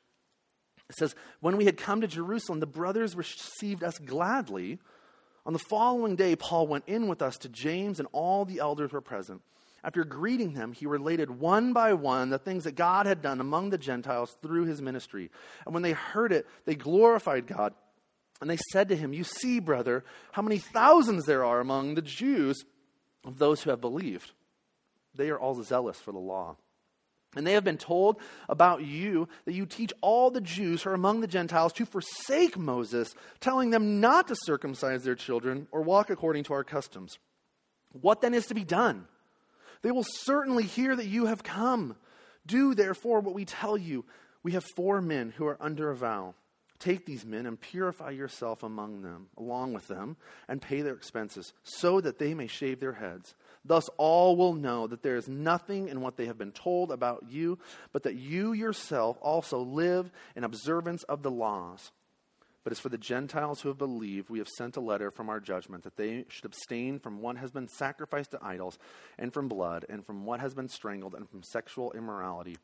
It 0.88 0.96
says, 0.96 1.14
When 1.40 1.58
we 1.58 1.66
had 1.66 1.76
come 1.76 2.00
to 2.00 2.08
Jerusalem, 2.08 2.60
the 2.60 2.66
brothers 2.66 3.14
received 3.14 3.84
us 3.84 3.98
gladly. 3.98 4.78
On 5.44 5.52
the 5.52 5.58
following 5.58 6.16
day, 6.16 6.36
Paul 6.36 6.66
went 6.66 6.84
in 6.86 7.06
with 7.06 7.22
us 7.22 7.36
to 7.38 7.48
James, 7.48 7.98
and 7.98 8.08
all 8.12 8.44
the 8.44 8.60
elders 8.60 8.92
were 8.92 9.00
present. 9.00 9.42
After 9.82 10.04
greeting 10.04 10.54
them, 10.54 10.72
he 10.72 10.86
related 10.86 11.30
one 11.30 11.72
by 11.72 11.94
one 11.94 12.30
the 12.30 12.38
things 12.38 12.64
that 12.64 12.74
God 12.74 13.06
had 13.06 13.22
done 13.22 13.40
among 13.40 13.70
the 13.70 13.78
Gentiles 13.78 14.36
through 14.42 14.66
his 14.66 14.82
ministry. 14.82 15.30
And 15.64 15.72
when 15.72 15.82
they 15.82 15.92
heard 15.92 16.32
it, 16.32 16.46
they 16.66 16.74
glorified 16.74 17.46
God. 17.46 17.74
And 18.40 18.48
they 18.48 18.58
said 18.72 18.88
to 18.88 18.96
him, 18.96 19.12
You 19.12 19.24
see, 19.24 19.60
brother, 19.60 20.04
how 20.32 20.42
many 20.42 20.58
thousands 20.58 21.24
there 21.24 21.44
are 21.44 21.60
among 21.60 21.94
the 21.94 22.02
Jews 22.02 22.64
of 23.24 23.38
those 23.38 23.62
who 23.62 23.70
have 23.70 23.80
believed. 23.80 24.32
They 25.14 25.30
are 25.30 25.38
all 25.38 25.60
zealous 25.62 25.98
for 25.98 26.12
the 26.12 26.18
law. 26.18 26.56
And 27.36 27.46
they 27.46 27.52
have 27.52 27.64
been 27.64 27.78
told 27.78 28.20
about 28.48 28.82
you 28.82 29.28
that 29.44 29.54
you 29.54 29.64
teach 29.64 29.92
all 30.00 30.30
the 30.30 30.40
Jews 30.40 30.82
who 30.82 30.90
are 30.90 30.94
among 30.94 31.20
the 31.20 31.28
Gentiles 31.28 31.72
to 31.74 31.86
forsake 31.86 32.58
Moses, 32.58 33.14
telling 33.38 33.70
them 33.70 34.00
not 34.00 34.28
to 34.28 34.36
circumcise 34.36 35.04
their 35.04 35.14
children 35.14 35.68
or 35.70 35.82
walk 35.82 36.10
according 36.10 36.44
to 36.44 36.54
our 36.54 36.64
customs. 36.64 37.18
What 37.92 38.20
then 38.20 38.34
is 38.34 38.46
to 38.46 38.54
be 38.54 38.64
done? 38.64 39.06
They 39.82 39.90
will 39.90 40.04
certainly 40.04 40.64
hear 40.64 40.94
that 40.94 41.06
you 41.06 41.26
have 41.26 41.42
come. 41.42 41.96
Do 42.46 42.74
therefore 42.74 43.20
what 43.20 43.34
we 43.34 43.44
tell 43.44 43.76
you. 43.76 44.04
We 44.42 44.52
have 44.52 44.64
four 44.76 45.00
men 45.00 45.32
who 45.36 45.46
are 45.46 45.58
under 45.60 45.90
a 45.90 45.96
vow. 45.96 46.34
Take 46.78 47.04
these 47.04 47.26
men 47.26 47.44
and 47.44 47.60
purify 47.60 48.10
yourself 48.10 48.62
among 48.62 49.02
them, 49.02 49.28
along 49.36 49.74
with 49.74 49.86
them, 49.86 50.16
and 50.48 50.62
pay 50.62 50.80
their 50.80 50.94
expenses, 50.94 51.52
so 51.62 52.00
that 52.00 52.18
they 52.18 52.32
may 52.32 52.46
shave 52.46 52.80
their 52.80 52.94
heads. 52.94 53.34
Thus 53.66 53.90
all 53.98 54.34
will 54.34 54.54
know 54.54 54.86
that 54.86 55.02
there 55.02 55.16
is 55.16 55.28
nothing 55.28 55.88
in 55.88 56.00
what 56.00 56.16
they 56.16 56.24
have 56.24 56.38
been 56.38 56.52
told 56.52 56.90
about 56.90 57.26
you, 57.28 57.58
but 57.92 58.04
that 58.04 58.14
you 58.14 58.54
yourself 58.54 59.18
also 59.20 59.58
live 59.58 60.10
in 60.34 60.42
observance 60.42 61.02
of 61.02 61.22
the 61.22 61.30
laws. 61.30 61.92
But 62.62 62.72
as 62.72 62.80
for 62.80 62.90
the 62.90 62.98
Gentiles 62.98 63.62
who 63.62 63.68
have 63.68 63.78
believed, 63.78 64.28
we 64.28 64.38
have 64.38 64.48
sent 64.48 64.76
a 64.76 64.80
letter 64.80 65.10
from 65.10 65.30
our 65.30 65.40
judgment 65.40 65.84
that 65.84 65.96
they 65.96 66.26
should 66.28 66.44
abstain 66.44 66.98
from 66.98 67.20
what 67.20 67.38
has 67.38 67.50
been 67.50 67.68
sacrificed 67.68 68.32
to 68.32 68.38
idols, 68.42 68.78
and 69.18 69.32
from 69.32 69.48
blood, 69.48 69.86
and 69.88 70.04
from 70.04 70.26
what 70.26 70.40
has 70.40 70.54
been 70.54 70.68
strangled, 70.68 71.14
and 71.14 71.28
from 71.28 71.42
sexual 71.42 71.92
immorality. 71.92 72.58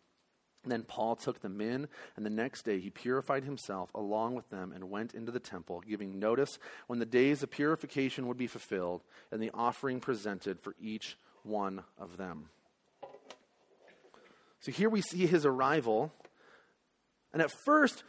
Then 0.67 0.83
Paul 0.83 1.17
took 1.17 1.41
them 1.41 1.61
in, 1.61 1.89
and 2.17 2.27
the 2.27 2.31
next 2.31 2.65
day 2.65 2.81
he 2.81 2.91
purified 2.91 3.45
himself 3.45 3.91
along 3.95 4.35
with 4.35 4.51
them 4.51 4.73
and 4.73 4.91
went 4.91 5.15
into 5.15 5.33
the 5.33 5.41
temple, 5.41 5.83
giving 5.87 6.19
notice 6.19 6.59
when 6.89 6.99
the 6.99 7.07
days 7.07 7.43
of 7.43 7.51
purification 7.51 8.27
would 8.27 8.37
be 8.37 8.49
fulfilled, 8.49 9.03
and 9.31 9.41
the 9.41 9.53
offering 9.55 10.01
presented 10.01 10.61
for 10.61 10.75
each 10.81 11.17
one 11.45 11.85
of 11.99 12.17
them. 12.17 12.51
So 14.61 14.73
here 14.73 14.91
we 14.91 15.01
see 15.01 15.27
his 15.27 15.47
arrival. 15.47 16.13
And 17.33 17.41
at 17.41 17.53
first, 17.65 18.03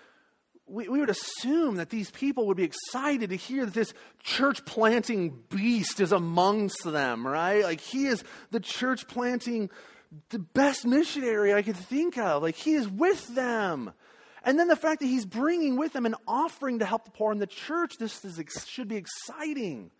we, 0.67 0.89
we 0.89 0.99
would 0.99 1.10
assume 1.10 1.75
that 1.75 1.89
these 1.89 2.12
people 2.12 2.47
would 2.47 2.58
be 2.58 2.63
excited 2.63 3.30
to 3.30 3.36
hear 3.36 3.65
that 3.65 3.73
this 3.73 3.93
church 4.21 4.65
planting 4.65 5.39
beast 5.49 5.99
is 5.99 6.12
amongst 6.12 6.84
them, 6.84 7.25
right? 7.25 7.63
Like 7.63 7.80
he 7.80 8.06
is 8.06 8.23
the 8.51 8.60
church 8.60 9.08
planting, 9.08 9.69
the 10.30 10.39
best 10.39 10.86
missionary 10.86 11.53
I 11.53 11.62
could 11.62 11.77
think 11.77 12.17
of. 12.17 12.43
Like 12.43 12.56
he 12.56 12.73
is 12.73 12.88
with 12.88 13.34
them. 13.34 13.93
And 14.43 14.60
then 14.60 14.67
the 14.67 14.75
fact 14.75 14.99
that 15.01 15.08
he's 15.08 15.25
bringing 15.25 15.77
with 15.77 15.95
him 15.95 16.06
an 16.06 16.15
offering 16.27 16.80
to 16.80 16.86
help 16.86 17.06
the 17.06 17.12
poor 17.12 17.32
in 17.32 17.39
the 17.39 17.47
church, 17.47 17.97
this 17.97 18.23
is, 18.23 18.41
should 18.67 18.88
be 18.88 18.97
exciting. 18.97 19.91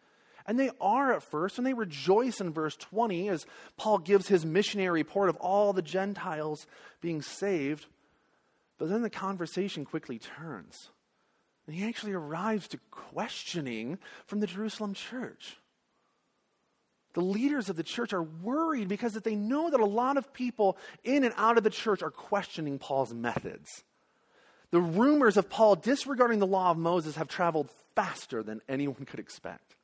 And 0.46 0.58
they 0.58 0.72
are 0.80 1.12
at 1.12 1.24
first, 1.24 1.58
and 1.58 1.68
they 1.68 1.74
rejoice 1.74 2.40
in 2.40 2.54
verse 2.54 2.78
20 2.78 3.28
as 3.28 3.46
Paul 3.76 3.98
gives 3.98 4.30
his 4.30 4.46
missionary 4.46 5.02
report 5.02 5.28
of 5.28 5.36
all 5.38 5.74
the 5.74 5.82
Gentiles 5.82 6.66
being 7.02 7.22
saved. 7.22 7.86
But 8.78 8.90
then 8.90 9.02
the 9.02 9.10
conversation 9.10 9.86
quickly 9.86 10.20
turns. 10.20 10.90
And 11.66 11.76
he 11.76 11.88
actually 11.88 12.14
arrives 12.14 12.68
to 12.70 12.80
questioning 12.92 13.98
from 14.26 14.40
the 14.40 14.48
Jerusalem 14.48 14.94
church. 14.94 15.58
The 17.14 17.22
leaders 17.22 17.68
of 17.70 17.76
the 17.76 17.84
church 17.84 18.14
are 18.14 18.22
worried 18.22 18.88
because 18.88 19.14
they 19.14 19.36
know 19.36 19.72
that 19.72 19.80
a 19.80 19.86
lot 19.86 20.18
of 20.18 20.34
people 20.34 20.78
in 21.04 21.24
and 21.24 21.34
out 21.36 21.58
of 21.58 21.64
the 21.64 21.70
church 21.70 22.04
are 22.04 22.12
questioning 22.12 22.78
Paul's 22.78 23.14
methods. 23.14 23.84
The 24.70 24.80
rumors 24.80 25.38
of 25.38 25.50
Paul 25.50 25.76
disregarding 25.78 26.40
the 26.40 26.46
law 26.46 26.72
of 26.72 26.78
Moses 26.78 27.16
have 27.16 27.28
traveled 27.28 27.70
faster 27.96 28.44
than 28.44 28.62
anyone 28.70 29.06
could 29.06 29.20
expect. 29.20 29.76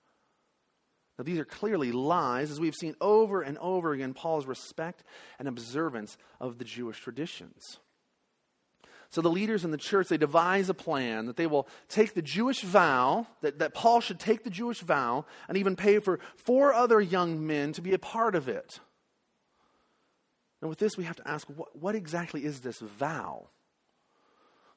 Now, 1.18 1.24
these 1.24 1.40
are 1.40 1.46
clearly 1.46 1.92
lies, 1.92 2.52
as 2.52 2.60
we've 2.60 2.76
seen 2.76 2.96
over 3.00 3.42
and 3.42 3.58
over 3.60 3.94
again 3.94 4.14
Paul's 4.14 4.46
respect 4.46 5.04
and 5.40 5.48
observance 5.48 6.18
of 6.40 6.58
the 6.58 6.66
Jewish 6.66 7.00
traditions. 7.00 7.80
So 9.13 9.21
the 9.21 9.30
leaders 9.30 9.63
in 9.63 9.69
the 9.69 9.78
church, 9.78 10.08
they 10.08 10.17
devise 10.17 10.69
a 10.69 10.73
plan 10.73 11.28
that 11.28 11.38
they 11.38 11.45
will 11.45 11.67
take 11.88 12.15
the 12.15 12.21
Jewish 12.23 12.63
vow, 12.63 13.28
that, 13.41 13.60
that 13.60 13.76
Paul 13.76 14.02
should 14.02 14.19
take 14.19 14.43
the 14.43 14.49
Jewish 14.49 14.80
vow 14.80 15.26
and 15.47 15.56
even 15.56 15.76
pay 15.76 15.99
for 15.99 16.19
four 16.36 16.73
other 16.73 16.99
young 16.99 17.45
men 17.45 17.73
to 17.73 17.84
be 17.84 17.93
a 17.93 17.99
part 17.99 18.34
of 18.34 18.49
it. 18.49 18.80
And 20.62 20.69
with 20.69 20.80
this, 20.80 20.97
we 20.97 21.04
have 21.04 21.17
to 21.17 21.28
ask 21.28 21.47
what, 21.47 21.80
what 21.80 21.93
exactly 21.93 22.43
is 22.43 22.62
this 22.62 22.80
vow? 22.80 23.49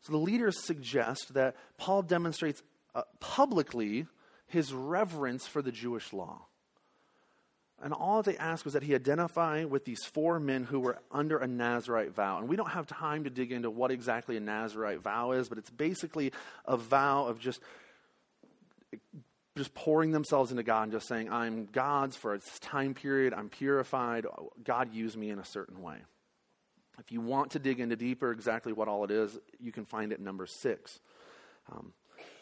So 0.03 0.13
the 0.13 0.19
leaders 0.19 0.63
suggest 0.63 1.33
that 1.33 1.57
Paul 1.79 2.03
demonstrates 2.03 2.63
uh, 2.95 3.05
publicly 3.21 4.07
his 4.49 4.71
reverence 4.71 5.47
for 5.47 5.63
the 5.63 5.73
Jewish 5.73 6.13
law. 6.13 6.43
And 7.83 7.93
all 7.93 8.23
they 8.23 8.37
asked 8.39 8.65
was 8.65 8.73
that 8.73 8.83
he 8.83 8.95
identify 8.95 9.65
with 9.65 9.85
these 9.85 10.03
four 10.05 10.41
men 10.41 10.65
who 10.65 10.81
were 10.81 10.99
under 11.13 11.39
a 11.39 11.47
Nazarite 11.47 12.15
vow. 12.15 12.39
And 12.39 12.49
we 12.49 12.57
don't 12.57 12.71
have 12.71 12.87
time 12.87 13.25
to 13.25 13.31
dig 13.31 13.53
into 13.53 13.71
what 13.71 13.91
exactly 13.91 14.37
a 14.37 14.41
Nazarite 14.41 15.03
vow 15.03 15.33
is, 15.33 15.49
but 15.49 15.59
it's 15.59 15.71
basically 15.71 16.33
a 16.65 16.77
vow 16.77 17.27
of 17.27 17.39
just 17.39 17.61
just 19.57 19.75
pouring 19.75 20.11
themselves 20.11 20.51
into 20.51 20.63
God 20.63 20.85
and 20.85 20.93
just 20.93 21.09
saying, 21.09 21.33
I'm 21.33 21.67
God's 21.67 22.15
for 22.15 22.37
this 22.37 22.59
time 22.61 22.93
period, 22.93 23.33
I'm 23.33 23.49
purified, 23.49 24.27
God 24.63 24.93
used 24.93 25.17
me 25.17 25.31
in 25.31 25.39
a 25.39 25.45
certain 25.47 25.81
way. 25.81 25.97
If 26.99 27.11
you 27.11 27.21
want 27.21 27.53
to 27.53 27.59
dig 27.59 27.81
into 27.81 27.97
deeper 27.97 28.33
exactly 28.33 28.73
what 28.73 28.87
all 28.87 29.05
it 29.05 29.11
is, 29.11 29.39
you 29.59 29.73
can 29.73 29.87
find 29.87 30.13
it 30.13 30.19
in 30.19 30.25
number 30.25 30.47
six. 30.47 31.01
Um, 31.73 31.93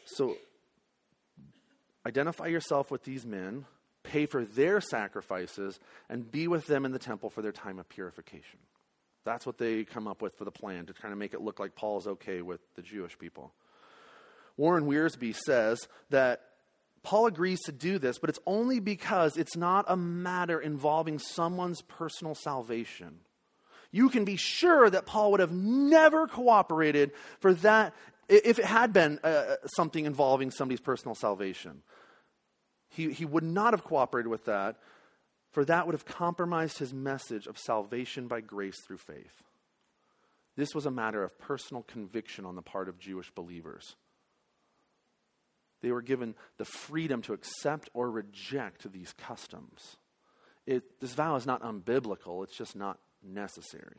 so 0.04 0.36
identify 2.04 2.46
yourself 2.46 2.90
with 2.90 3.04
these 3.04 3.24
men 3.24 3.64
pay 4.14 4.26
for 4.26 4.44
their 4.44 4.80
sacrifices, 4.80 5.80
and 6.08 6.30
be 6.30 6.46
with 6.46 6.66
them 6.66 6.84
in 6.84 6.92
the 6.92 7.00
temple 7.00 7.30
for 7.30 7.42
their 7.42 7.50
time 7.50 7.80
of 7.80 7.88
purification. 7.88 8.60
That's 9.24 9.44
what 9.44 9.58
they 9.58 9.82
come 9.82 10.06
up 10.06 10.22
with 10.22 10.38
for 10.38 10.44
the 10.44 10.52
plan 10.52 10.86
to 10.86 10.94
kind 10.94 11.10
of 11.10 11.18
make 11.18 11.34
it 11.34 11.40
look 11.40 11.58
like 11.58 11.74
Paul 11.74 11.98
is 11.98 12.06
okay 12.06 12.40
with 12.40 12.60
the 12.76 12.82
Jewish 12.82 13.18
people. 13.18 13.52
Warren 14.56 14.84
Wiersbe 14.86 15.34
says 15.34 15.88
that 16.10 16.42
Paul 17.02 17.26
agrees 17.26 17.60
to 17.62 17.72
do 17.72 17.98
this, 17.98 18.20
but 18.20 18.30
it's 18.30 18.38
only 18.46 18.78
because 18.78 19.36
it's 19.36 19.56
not 19.56 19.84
a 19.88 19.96
matter 19.96 20.60
involving 20.60 21.18
someone's 21.18 21.82
personal 21.82 22.36
salvation. 22.36 23.18
You 23.90 24.10
can 24.10 24.24
be 24.24 24.36
sure 24.36 24.88
that 24.88 25.06
Paul 25.06 25.32
would 25.32 25.40
have 25.40 25.52
never 25.52 26.28
cooperated 26.28 27.10
for 27.40 27.52
that 27.54 27.94
if 28.28 28.60
it 28.60 28.64
had 28.64 28.92
been 28.92 29.18
uh, 29.24 29.56
something 29.74 30.06
involving 30.06 30.52
somebody's 30.52 30.80
personal 30.80 31.16
salvation. 31.16 31.82
He, 32.94 33.12
he 33.12 33.24
would 33.24 33.42
not 33.42 33.72
have 33.72 33.84
cooperated 33.84 34.28
with 34.28 34.44
that, 34.44 34.76
for 35.50 35.64
that 35.64 35.86
would 35.86 35.94
have 35.94 36.04
compromised 36.04 36.78
his 36.78 36.94
message 36.94 37.46
of 37.46 37.58
salvation 37.58 38.28
by 38.28 38.40
grace 38.40 38.80
through 38.86 38.98
faith. 38.98 39.42
This 40.56 40.74
was 40.74 40.86
a 40.86 40.90
matter 40.90 41.24
of 41.24 41.38
personal 41.38 41.82
conviction 41.82 42.46
on 42.46 42.54
the 42.54 42.62
part 42.62 42.88
of 42.88 42.98
Jewish 42.98 43.30
believers. 43.32 43.96
They 45.82 45.90
were 45.90 46.02
given 46.02 46.34
the 46.56 46.64
freedom 46.64 47.20
to 47.22 47.32
accept 47.32 47.90
or 47.94 48.10
reject 48.10 48.90
these 48.92 49.12
customs. 49.18 49.96
It, 50.66 51.00
this 51.00 51.14
vow 51.14 51.34
is 51.36 51.46
not 51.46 51.62
unbiblical, 51.62 52.44
it's 52.44 52.56
just 52.56 52.76
not 52.76 52.98
necessary. 53.22 53.96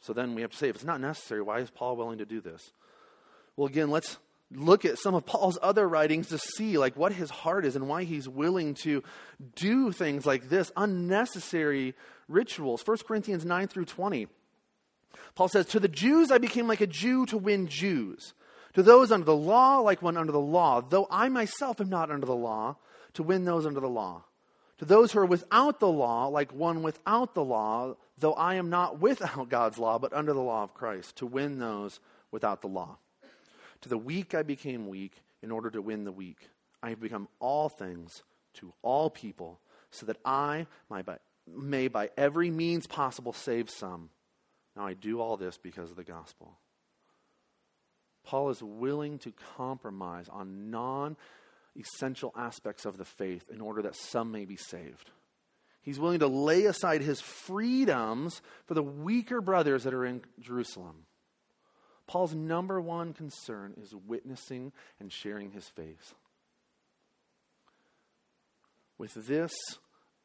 So 0.00 0.12
then 0.12 0.34
we 0.34 0.42
have 0.42 0.50
to 0.50 0.56
say, 0.56 0.68
if 0.68 0.76
it's 0.76 0.84
not 0.84 1.00
necessary, 1.00 1.42
why 1.42 1.60
is 1.60 1.70
Paul 1.70 1.96
willing 1.96 2.18
to 2.18 2.26
do 2.26 2.40
this? 2.40 2.72
Well, 3.56 3.68
again, 3.68 3.90
let's 3.90 4.18
look 4.52 4.84
at 4.84 4.98
some 4.98 5.14
of 5.14 5.26
Paul's 5.26 5.58
other 5.60 5.88
writings 5.88 6.28
to 6.28 6.38
see 6.38 6.78
like 6.78 6.96
what 6.96 7.12
his 7.12 7.30
heart 7.30 7.64
is 7.64 7.76
and 7.76 7.88
why 7.88 8.04
he's 8.04 8.28
willing 8.28 8.74
to 8.74 9.02
do 9.54 9.92
things 9.92 10.24
like 10.24 10.48
this 10.48 10.70
unnecessary 10.76 11.94
rituals. 12.28 12.86
1 12.86 12.98
Corinthians 13.06 13.44
9 13.44 13.68
through 13.68 13.86
20 13.86 14.28
Paul 15.34 15.48
says 15.48 15.66
to 15.66 15.80
the 15.80 15.88
Jews 15.88 16.30
I 16.30 16.38
became 16.38 16.68
like 16.68 16.80
a 16.80 16.86
Jew 16.86 17.26
to 17.26 17.38
win 17.38 17.66
Jews. 17.66 18.34
To 18.74 18.82
those 18.82 19.10
under 19.10 19.24
the 19.24 19.36
law 19.36 19.78
like 19.78 20.02
one 20.02 20.16
under 20.16 20.32
the 20.32 20.38
law. 20.38 20.80
Though 20.80 21.08
I 21.10 21.28
myself 21.28 21.80
am 21.80 21.88
not 21.88 22.10
under 22.10 22.26
the 22.26 22.36
law 22.36 22.76
to 23.14 23.22
win 23.22 23.44
those 23.44 23.66
under 23.66 23.80
the 23.80 23.88
law. 23.88 24.24
To 24.78 24.84
those 24.84 25.12
who 25.12 25.20
are 25.20 25.26
without 25.26 25.80
the 25.80 25.88
law 25.88 26.26
like 26.28 26.52
one 26.52 26.82
without 26.82 27.34
the 27.34 27.44
law. 27.44 27.96
Though 28.18 28.34
I 28.34 28.54
am 28.54 28.70
not 28.70 29.00
without 29.00 29.48
God's 29.48 29.78
law 29.78 29.98
but 29.98 30.12
under 30.12 30.32
the 30.32 30.40
law 30.40 30.62
of 30.62 30.74
Christ 30.74 31.16
to 31.16 31.26
win 31.26 31.58
those 31.58 31.98
without 32.30 32.60
the 32.60 32.68
law 32.68 32.98
to 33.86 33.90
the 33.90 33.98
weak 33.98 34.34
I 34.34 34.42
became 34.42 34.88
weak 34.88 35.22
in 35.42 35.52
order 35.52 35.70
to 35.70 35.80
win 35.80 36.04
the 36.04 36.12
weak. 36.12 36.50
I 36.82 36.90
have 36.90 37.00
become 37.00 37.28
all 37.38 37.68
things 37.68 38.24
to 38.54 38.72
all 38.82 39.10
people 39.10 39.60
so 39.90 40.06
that 40.06 40.16
I 40.24 40.66
may 41.46 41.86
by 41.86 42.10
every 42.16 42.50
means 42.50 42.88
possible 42.88 43.32
save 43.32 43.70
some. 43.70 44.10
Now 44.74 44.86
I 44.86 44.94
do 44.94 45.20
all 45.20 45.36
this 45.36 45.56
because 45.56 45.90
of 45.90 45.96
the 45.96 46.04
gospel. 46.04 46.58
Paul 48.24 48.50
is 48.50 48.60
willing 48.60 49.18
to 49.20 49.32
compromise 49.56 50.28
on 50.28 50.70
non 50.70 51.16
essential 51.78 52.32
aspects 52.36 52.86
of 52.86 52.98
the 52.98 53.04
faith 53.04 53.48
in 53.50 53.60
order 53.60 53.82
that 53.82 53.94
some 53.94 54.32
may 54.32 54.46
be 54.46 54.56
saved. 54.56 55.10
He's 55.82 56.00
willing 56.00 56.18
to 56.18 56.26
lay 56.26 56.64
aside 56.64 57.02
his 57.02 57.20
freedoms 57.20 58.42
for 58.66 58.74
the 58.74 58.82
weaker 58.82 59.40
brothers 59.40 59.84
that 59.84 59.94
are 59.94 60.04
in 60.04 60.22
Jerusalem. 60.40 61.05
Paul's 62.06 62.34
number 62.34 62.80
one 62.80 63.12
concern 63.12 63.74
is 63.80 63.94
witnessing 63.94 64.72
and 65.00 65.12
sharing 65.12 65.50
his 65.50 65.68
faith. 65.68 66.14
With 68.98 69.14
this 69.14 69.52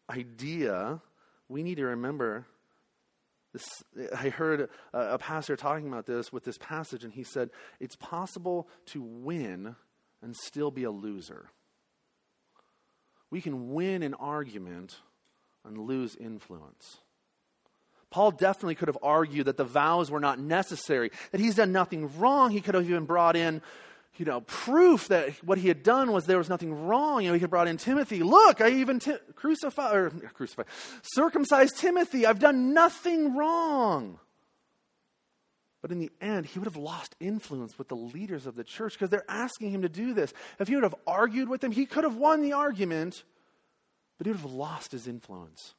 idea, 0.10 1.02
we 1.50 1.64
need 1.64 1.76
to 1.76 1.86
remember 1.86 2.46
this. 3.52 3.66
I 4.16 4.30
heard 4.30 4.70
a, 4.94 5.14
a 5.14 5.18
pastor 5.18 5.56
talking 5.56 5.88
about 5.88 6.06
this 6.06 6.32
with 6.32 6.44
this 6.44 6.58
passage, 6.58 7.04
and 7.04 7.14
he 7.14 7.24
said, 7.24 7.50
It's 7.80 7.96
possible 7.96 8.70
to 8.88 9.02
win 9.02 9.76
and 10.22 10.36
still 10.36 10.72
be 10.72 10.84
a 10.84 10.92
loser. 10.92 11.50
We 13.30 13.42
can 13.42 13.74
win 13.74 14.04
an 14.04 14.14
argument 14.14 14.98
and 15.66 15.78
lose 15.78 16.16
influence. 16.16 17.00
Paul 18.12 18.32
definitely 18.32 18.76
could 18.76 18.90
have 18.90 18.98
argued 19.02 19.48
that 19.48 19.58
the 19.58 19.64
vows 19.64 20.12
were 20.12 20.20
not 20.20 20.38
necessary, 20.38 21.12
that 21.32 21.40
he's 21.40 21.56
done 21.56 21.72
nothing 21.72 22.20
wrong. 22.20 22.52
He 22.52 22.60
could 22.60 22.76
have 22.76 22.88
even 22.88 23.06
brought 23.06 23.38
in, 23.38 23.62
you 24.18 24.26
know, 24.26 24.42
proof 24.42 25.08
that 25.08 25.32
what 25.46 25.58
he 25.58 25.70
had 25.70 25.82
done 25.82 26.12
was 26.12 26.26
there 26.26 26.38
was 26.38 26.50
nothing 26.50 26.88
wrong. 26.88 27.22
You 27.22 27.30
know, 27.30 27.34
he 27.34 27.40
could 27.40 27.46
have 27.46 27.52
brought 27.52 27.70
in 27.70 27.78
Timothy. 27.78 28.22
Look, 28.22 28.60
I 28.60 28.70
even 28.70 29.00
t- 29.00 29.16
crucified 29.36 29.96
or 29.96 30.10
crucified, 30.34 30.66
circumcised 31.02 31.78
Timothy. 31.78 32.26
I've 32.26 32.40
done 32.40 32.74
nothing 32.74 33.36
wrong. 33.36 34.20
But 35.82 35.92
in 35.92 36.00
the 36.00 36.12
end, 36.20 36.46
he 36.46 36.60
would 36.60 36.68
have 36.68 36.76
lost 36.76 37.16
influence 37.20 37.78
with 37.78 37.88
the 37.88 37.96
leaders 37.96 38.46
of 38.46 38.56
the 38.56 38.64
church 38.64 38.94
because 38.94 39.10
they're 39.10 39.26
asking 39.30 39.72
him 39.72 39.82
to 39.84 39.90
do 39.90 40.14
this. 40.14 40.34
If 40.60 40.68
he 40.68 40.76
would 40.76 40.84
have 40.84 40.96
argued 41.08 41.48
with 41.50 41.62
them, 41.62 41.72
he 41.72 41.86
could 41.86 42.04
have 42.04 42.18
won 42.18 42.42
the 42.42 42.54
argument, 42.54 43.24
but 44.18 44.28
he 44.28 44.32
would 44.32 44.42
have 44.42 44.52
lost 44.52 44.92
his 44.92 45.08
influence. 45.08 45.74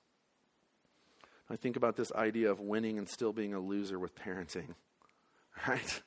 I 1.53 1.57
think 1.57 1.77
about 1.77 1.97
this 1.97 2.11
idea 2.13 2.51
of 2.51 2.61
winning 2.61 2.97
and 2.97 3.07
still 3.07 3.35
being 3.35 3.53
a 3.53 3.61
loser 3.61 3.99
with 3.99 4.15
parenting, 4.15 4.75
right? 5.69 6.03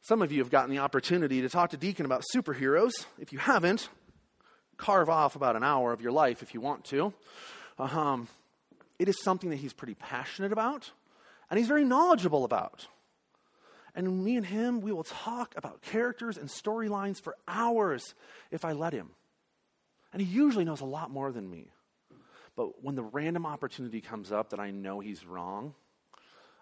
Some 0.00 0.22
of 0.22 0.32
you 0.32 0.38
have 0.38 0.50
gotten 0.50 0.70
the 0.70 0.78
opportunity 0.78 1.42
to 1.42 1.50
talk 1.50 1.70
to 1.70 1.76
Deacon 1.76 2.06
about 2.06 2.24
superheroes. 2.34 3.04
If 3.18 3.34
you 3.34 3.38
haven't, 3.38 3.90
carve 4.78 5.10
off 5.10 5.36
about 5.36 5.56
an 5.56 5.62
hour 5.62 5.92
of 5.92 6.00
your 6.00 6.10
life 6.10 6.42
if 6.42 6.54
you 6.54 6.62
want 6.62 6.86
to. 6.86 7.12
Um, 7.78 8.28
it 8.98 9.10
is 9.10 9.22
something 9.22 9.50
that 9.50 9.56
he's 9.56 9.74
pretty 9.74 9.94
passionate 9.94 10.50
about 10.50 10.90
and 11.50 11.58
he's 11.58 11.68
very 11.68 11.84
knowledgeable 11.84 12.46
about. 12.46 12.86
And 13.94 14.24
me 14.24 14.38
and 14.38 14.46
him, 14.46 14.80
we 14.80 14.90
will 14.90 15.04
talk 15.04 15.52
about 15.54 15.82
characters 15.82 16.38
and 16.38 16.48
storylines 16.48 17.20
for 17.20 17.36
hours 17.46 18.14
if 18.50 18.64
I 18.64 18.72
let 18.72 18.94
him. 18.94 19.10
And 20.14 20.22
he 20.22 20.32
usually 20.32 20.64
knows 20.64 20.80
a 20.80 20.86
lot 20.86 21.10
more 21.10 21.30
than 21.30 21.50
me. 21.50 21.72
But 22.58 22.82
when 22.82 22.96
the 22.96 23.04
random 23.04 23.46
opportunity 23.46 24.00
comes 24.00 24.32
up 24.32 24.50
that 24.50 24.58
I 24.58 24.72
know 24.72 24.98
he's 24.98 25.24
wrong, 25.24 25.74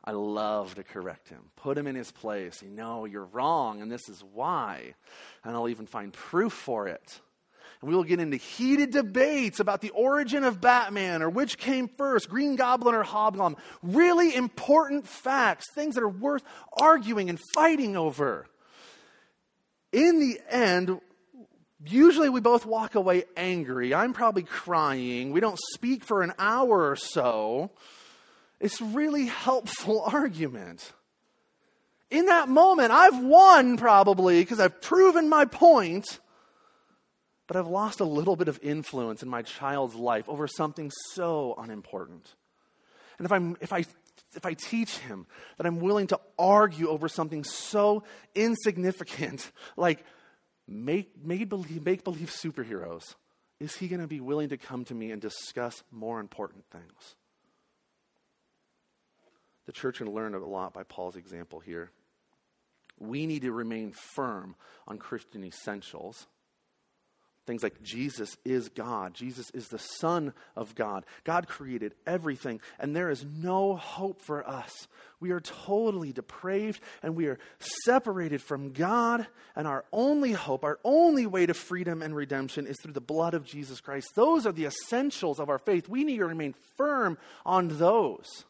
I 0.04 0.10
love 0.10 0.74
to 0.74 0.82
correct 0.82 1.30
him, 1.30 1.40
put 1.56 1.78
him 1.78 1.86
in 1.86 1.94
his 1.94 2.12
place. 2.12 2.60
You 2.60 2.68
know, 2.68 3.06
you're 3.06 3.24
wrong, 3.24 3.80
and 3.80 3.90
this 3.90 4.10
is 4.10 4.22
why. 4.34 4.92
And 5.42 5.56
I'll 5.56 5.70
even 5.70 5.86
find 5.86 6.12
proof 6.12 6.52
for 6.52 6.86
it. 6.86 7.20
And 7.80 7.88
we 7.88 7.96
will 7.96 8.04
get 8.04 8.20
into 8.20 8.36
heated 8.36 8.90
debates 8.90 9.58
about 9.58 9.80
the 9.80 9.88
origin 9.88 10.44
of 10.44 10.60
Batman 10.60 11.22
or 11.22 11.30
which 11.30 11.56
came 11.56 11.88
first, 11.88 12.28
Green 12.28 12.56
Goblin 12.56 12.94
or 12.94 13.02
Hobgoblin. 13.02 13.56
Really 13.82 14.34
important 14.34 15.06
facts, 15.08 15.64
things 15.72 15.94
that 15.94 16.04
are 16.04 16.08
worth 16.10 16.42
arguing 16.78 17.30
and 17.30 17.40
fighting 17.54 17.96
over. 17.96 18.46
In 19.92 20.20
the 20.20 20.40
end, 20.50 21.00
usually 21.84 22.28
we 22.28 22.40
both 22.40 22.66
walk 22.66 22.94
away 22.94 23.24
angry. 23.36 23.94
I'm 23.94 24.12
probably 24.12 24.42
crying. 24.42 25.32
We 25.32 25.40
don't 25.40 25.58
speak 25.74 26.04
for 26.04 26.22
an 26.22 26.32
hour 26.38 26.90
or 26.90 26.96
so. 26.96 27.70
It's 28.60 28.80
really 28.80 29.26
helpful 29.26 30.02
argument. 30.12 30.92
In 32.10 32.26
that 32.26 32.48
moment, 32.48 32.92
I've 32.92 33.22
won 33.22 33.76
probably 33.76 34.40
because 34.40 34.60
I've 34.60 34.80
proven 34.80 35.28
my 35.28 35.44
point 35.44 36.20
but 37.46 37.56
I've 37.56 37.68
lost 37.68 38.00
a 38.00 38.04
little 38.04 38.36
bit 38.36 38.48
of 38.48 38.58
influence 38.62 39.22
in 39.22 39.28
my 39.28 39.42
child's 39.42 39.94
life 39.94 40.28
over 40.28 40.48
something 40.48 40.90
so 41.12 41.54
unimportant. 41.58 42.34
And 43.18 43.24
if, 43.24 43.32
I'm, 43.32 43.56
if, 43.60 43.72
I, 43.72 43.84
if 44.34 44.44
I 44.44 44.54
teach 44.54 44.98
him 44.98 45.26
that 45.56 45.66
I'm 45.66 45.80
willing 45.80 46.08
to 46.08 46.20
argue 46.38 46.88
over 46.88 47.08
something 47.08 47.44
so 47.44 48.02
insignificant, 48.34 49.50
like 49.76 50.04
make, 50.68 51.12
make, 51.22 51.48
believe, 51.48 51.84
make 51.84 52.04
believe 52.04 52.30
superheroes, 52.30 53.14
is 53.60 53.76
he 53.76 53.88
going 53.88 54.00
to 54.00 54.06
be 54.06 54.20
willing 54.20 54.50
to 54.50 54.56
come 54.56 54.84
to 54.84 54.94
me 54.94 55.10
and 55.10 55.20
discuss 55.20 55.82
more 55.90 56.20
important 56.20 56.64
things? 56.70 57.14
The 59.66 59.72
church 59.72 59.98
can 59.98 60.12
learn 60.12 60.34
a 60.34 60.38
lot 60.38 60.72
by 60.72 60.84
Paul's 60.84 61.16
example 61.16 61.60
here. 61.60 61.90
We 62.98 63.26
need 63.26 63.42
to 63.42 63.52
remain 63.52 63.92
firm 63.92 64.54
on 64.86 64.98
Christian 64.98 65.44
essentials 65.44 66.26
Things 67.46 67.62
like 67.62 67.80
Jesus 67.80 68.36
is 68.44 68.68
God. 68.68 69.14
Jesus 69.14 69.50
is 69.50 69.68
the 69.68 69.78
Son 69.78 70.34
of 70.56 70.74
God. 70.74 71.04
God 71.22 71.46
created 71.46 71.94
everything, 72.04 72.60
and 72.80 72.94
there 72.94 73.08
is 73.08 73.24
no 73.24 73.76
hope 73.76 74.20
for 74.20 74.46
us. 74.46 74.88
We 75.20 75.30
are 75.30 75.38
totally 75.38 76.12
depraved, 76.12 76.80
and 77.04 77.14
we 77.14 77.26
are 77.26 77.38
separated 77.84 78.42
from 78.42 78.72
God, 78.72 79.28
and 79.54 79.68
our 79.68 79.84
only 79.92 80.32
hope, 80.32 80.64
our 80.64 80.80
only 80.82 81.24
way 81.24 81.46
to 81.46 81.54
freedom 81.54 82.02
and 82.02 82.16
redemption 82.16 82.66
is 82.66 82.76
through 82.82 82.94
the 82.94 83.00
blood 83.00 83.34
of 83.34 83.44
Jesus 83.44 83.80
Christ. 83.80 84.08
Those 84.16 84.44
are 84.44 84.52
the 84.52 84.66
essentials 84.66 85.38
of 85.38 85.48
our 85.48 85.58
faith. 85.60 85.88
We 85.88 86.02
need 86.02 86.18
to 86.18 86.26
remain 86.26 86.56
firm 86.76 87.16
on 87.44 87.78
those. 87.78 88.44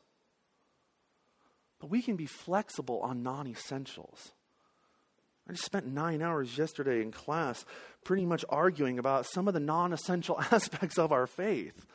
But 1.80 1.90
we 1.90 2.00
can 2.00 2.16
be 2.16 2.26
flexible 2.26 3.00
on 3.02 3.22
non 3.22 3.46
essentials. 3.46 4.32
I 5.48 5.52
just 5.52 5.64
spent 5.64 5.86
nine 5.86 6.22
hours 6.22 6.58
yesterday 6.58 7.02
in 7.02 7.12
class 7.12 7.64
pretty 8.04 8.26
much 8.26 8.44
arguing 8.48 8.98
about 8.98 9.26
some 9.26 9.46
of 9.46 9.54
the 9.54 9.60
non 9.60 9.92
essential 9.92 10.40
aspects 10.52 10.98
of 10.98 11.12
our 11.12 11.26
faith. 11.26 11.86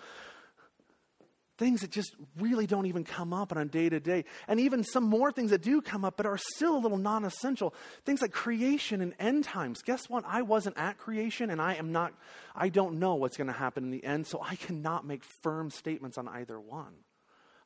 Things 1.57 1.81
that 1.81 1.91
just 1.91 2.15
really 2.39 2.65
don't 2.65 2.87
even 2.87 3.03
come 3.03 3.33
up 3.33 3.51
on 3.51 3.57
a 3.59 3.65
day 3.65 3.87
to 3.87 3.99
day. 3.99 4.25
And 4.47 4.59
even 4.59 4.83
some 4.83 5.03
more 5.03 5.31
things 5.31 5.51
that 5.51 5.61
do 5.61 5.79
come 5.81 6.03
up 6.03 6.17
but 6.17 6.25
are 6.25 6.39
still 6.55 6.75
a 6.75 6.79
little 6.79 6.97
non 6.97 7.25
essential. 7.25 7.73
Things 8.05 8.21
like 8.21 8.31
creation 8.31 9.01
and 9.01 9.13
end 9.19 9.43
times. 9.43 9.81
Guess 9.81 10.09
what? 10.09 10.23
I 10.25 10.41
wasn't 10.41 10.77
at 10.77 10.97
creation 10.97 11.49
and 11.49 11.61
I 11.61 11.75
am 11.75 11.91
not, 11.91 12.13
I 12.55 12.69
don't 12.69 12.99
know 12.99 13.15
what's 13.15 13.37
going 13.37 13.47
to 13.47 13.53
happen 13.53 13.83
in 13.83 13.91
the 13.91 14.03
end, 14.03 14.27
so 14.27 14.41
I 14.41 14.55
cannot 14.55 15.05
make 15.05 15.23
firm 15.43 15.69
statements 15.69 16.17
on 16.17 16.27
either 16.27 16.59
one. 16.59 16.93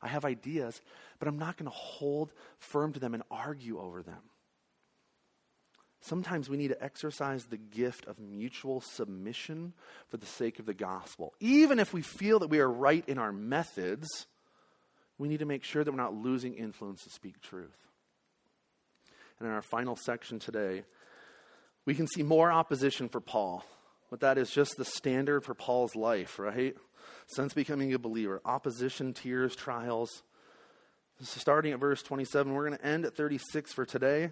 I 0.02 0.08
have 0.08 0.24
ideas, 0.24 0.80
but 1.18 1.28
I'm 1.28 1.38
not 1.38 1.56
going 1.56 1.70
to 1.70 1.76
hold 1.76 2.32
firm 2.58 2.92
to 2.92 3.00
them 3.00 3.14
and 3.14 3.22
argue 3.30 3.80
over 3.80 4.02
them. 4.02 4.20
Sometimes 6.00 6.48
we 6.48 6.56
need 6.56 6.68
to 6.68 6.82
exercise 6.82 7.46
the 7.46 7.56
gift 7.56 8.06
of 8.06 8.18
mutual 8.18 8.80
submission 8.80 9.72
for 10.08 10.18
the 10.18 10.26
sake 10.26 10.58
of 10.58 10.66
the 10.66 10.74
gospel. 10.74 11.34
Even 11.40 11.78
if 11.78 11.92
we 11.92 12.02
feel 12.02 12.38
that 12.40 12.48
we 12.48 12.60
are 12.60 12.70
right 12.70 13.04
in 13.08 13.18
our 13.18 13.32
methods, 13.32 14.06
we 15.18 15.28
need 15.28 15.40
to 15.40 15.46
make 15.46 15.64
sure 15.64 15.82
that 15.82 15.90
we're 15.90 15.96
not 15.96 16.14
losing 16.14 16.54
influence 16.54 17.02
to 17.04 17.10
speak 17.10 17.40
truth. 17.40 17.76
And 19.38 19.48
in 19.48 19.54
our 19.54 19.62
final 19.62 19.96
section 19.96 20.38
today, 20.38 20.84
we 21.84 21.94
can 21.94 22.06
see 22.06 22.22
more 22.22 22.52
opposition 22.52 23.08
for 23.08 23.20
Paul. 23.20 23.64
But 24.10 24.20
that 24.20 24.38
is 24.38 24.50
just 24.50 24.76
the 24.76 24.84
standard 24.84 25.44
for 25.44 25.54
Paul's 25.54 25.96
life, 25.96 26.38
right? 26.38 26.76
Since 27.26 27.54
becoming 27.54 27.92
a 27.92 27.98
believer 27.98 28.40
opposition, 28.44 29.12
tears, 29.12 29.56
trials. 29.56 30.22
Starting 31.20 31.72
at 31.72 31.80
verse 31.80 32.02
27, 32.02 32.52
we're 32.52 32.68
going 32.68 32.78
to 32.78 32.86
end 32.86 33.04
at 33.04 33.16
36 33.16 33.72
for 33.72 33.84
today. 33.84 34.30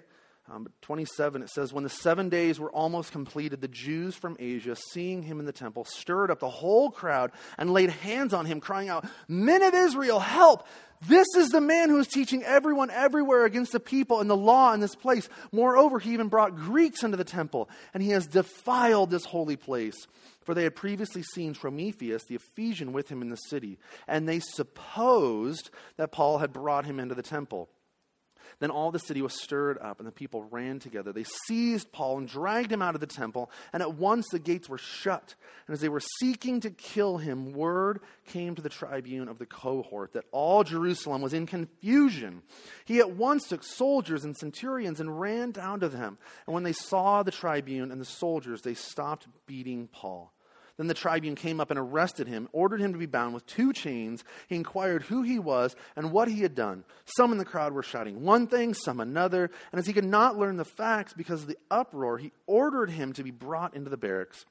Um, 0.53 0.69
27, 0.83 1.43
it 1.43 1.49
says, 1.49 1.73
When 1.73 1.85
the 1.85 1.91
seven 1.91 2.29
days 2.29 2.61
were 2.61 2.71
almost 2.71 3.13
completed, 3.13 3.63
the 3.63 3.69
Jews 3.69 4.15
from 4.15 4.37
Asia, 4.39 4.77
seeing 4.77 5.23
him 5.23 5.41
in 5.41 5.47
the 5.47 5.53
temple, 5.53 5.87
stirred 5.87 6.31
up 6.31 6.39
the 6.39 6.51
whole 6.51 6.91
crowd 6.91 7.33
and 7.57 7.73
laid 7.73 7.89
hands 7.89 8.35
on 8.35 8.45
him, 8.45 8.61
crying 8.61 8.91
out, 8.91 9.07
Men 9.27 9.63
of 9.63 9.73
Israel, 9.73 10.21
help! 10.21 10.67
This 11.07 11.27
is 11.37 11.49
the 11.49 11.61
man 11.61 11.89
who 11.89 11.99
is 11.99 12.07
teaching 12.07 12.43
everyone 12.43 12.91
everywhere 12.91 13.45
against 13.45 13.73
the 13.73 13.81
people 13.81 14.21
and 14.21 14.29
the 14.29 14.37
law 14.37 14.73
in 14.73 14.81
this 14.81 14.95
place. 14.95 15.29
Moreover, 15.51 15.99
he 15.99 16.13
even 16.13 16.29
brought 16.29 16.57
Greeks 16.57 17.03
into 17.03 17.17
the 17.17 17.25
temple, 17.25 17.69
and 17.93 18.03
he 18.03 18.11
has 18.11 18.27
defiled 18.27 19.11
this 19.11 19.25
holy 19.25 19.57
place. 19.57 19.97
For 20.45 20.55
they 20.55 20.65
had 20.65 20.77
previously 20.77 21.23
seen 21.23 21.55
Trophimus, 21.55 22.25
the 22.25 22.37
Ephesian, 22.37 22.93
with 22.93 23.09
him 23.09 23.23
in 23.23 23.31
the 23.31 23.37
city, 23.37 23.79
and 24.07 24.29
they 24.29 24.41
supposed 24.41 25.71
that 25.97 26.13
Paul 26.13 26.39
had 26.39 26.53
brought 26.53 26.85
him 26.85 27.01
into 27.01 27.15
the 27.15 27.23
temple. 27.23 27.71
Then 28.61 28.71
all 28.71 28.90
the 28.90 28.99
city 28.99 29.23
was 29.23 29.40
stirred 29.40 29.79
up, 29.79 29.99
and 29.99 30.07
the 30.07 30.12
people 30.12 30.45
ran 30.45 30.79
together. 30.79 31.12
They 31.12 31.25
seized 31.47 31.93
Paul 31.93 32.19
and 32.19 32.29
dragged 32.29 32.73
him 32.73 32.83
out 32.83 32.95
of 32.95 33.01
the 33.01 33.07
temple, 33.07 33.51
and 33.73 33.83
at 33.83 33.95
once 33.95 34.27
the 34.31 34.38
gates 34.38 34.69
were 34.69 34.79
shut. 34.79 35.35
And 35.67 35.75
as 35.75 35.81
they 35.81 35.88
were 35.88 36.03
seeking 36.21 36.61
to 36.61 36.71
kill 36.71 37.19
him, 37.19 37.53
word 37.53 38.01
came 38.27 38.55
to 38.55 38.62
the 38.62 38.69
tribune 38.69 39.29
of 39.29 39.38
the 39.38 39.47
cohort 39.47 40.12
that 40.12 40.25
all 40.31 40.64
Jerusalem 40.64 41.23
was 41.23 41.35
in 41.35 41.47
confusion. 41.47 42.43
He 42.85 42.99
at 42.99 43.12
once 43.12 43.49
took 43.49 43.64
soldiers 43.64 44.25
and 44.25 44.37
centurions 44.37 45.01
and 45.01 45.21
ran 45.21 45.51
down 45.51 45.81
to 45.81 45.88
them. 45.88 46.19
And 46.47 46.55
when 46.55 46.62
they 46.62 46.73
saw 46.73 47.23
the 47.23 47.31
tribune 47.31 47.90
and 47.90 48.01
the 48.01 48.07
soldiers, 48.07 48.62
they 48.62 48.75
stopped 48.75 49.27
beating 49.47 49.88
Paul. 49.88 50.33
Then 50.77 50.89
the 50.89 50.95
tribune 50.95 51.37
came 51.37 51.61
up 51.61 51.71
and 51.71 51.79
arrested 51.79 52.27
him, 52.27 52.49
ordered 52.53 52.81
him 52.81 52.93
to 52.93 52.99
be 52.99 53.07
bound 53.07 53.33
with 53.33 53.47
two 53.47 53.73
chains. 53.73 54.25
He 54.49 54.57
inquired 54.57 55.03
who 55.03 55.23
he 55.23 55.39
was 55.39 55.77
and 55.95 56.11
what 56.11 56.29
he 56.29 56.41
had 56.41 56.55
done. 56.55 56.85
Some 57.05 57.31
in 57.31 57.39
the 57.39 57.45
crowd 57.45 57.73
were 57.73 57.83
shouting 57.85 58.23
one 58.23 58.49
thing, 58.49 58.75
some 58.75 58.99
another. 58.99 59.51
And 59.71 59.79
as 59.79 59.87
he 59.87 59.93
could 59.93 60.05
not 60.05 60.37
learn 60.37 60.57
the 60.57 60.65
facts 60.65 61.13
because 61.13 61.43
of 61.43 61.49
the 61.49 61.59
uproar, 61.71 62.19
he 62.19 62.33
ordered 62.47 62.91
him 62.91 63.13
to 63.13 63.23
be 63.23 63.31
brought 63.31 63.75
into 63.75 63.89
the 63.89 63.97
barracks. 63.97 64.45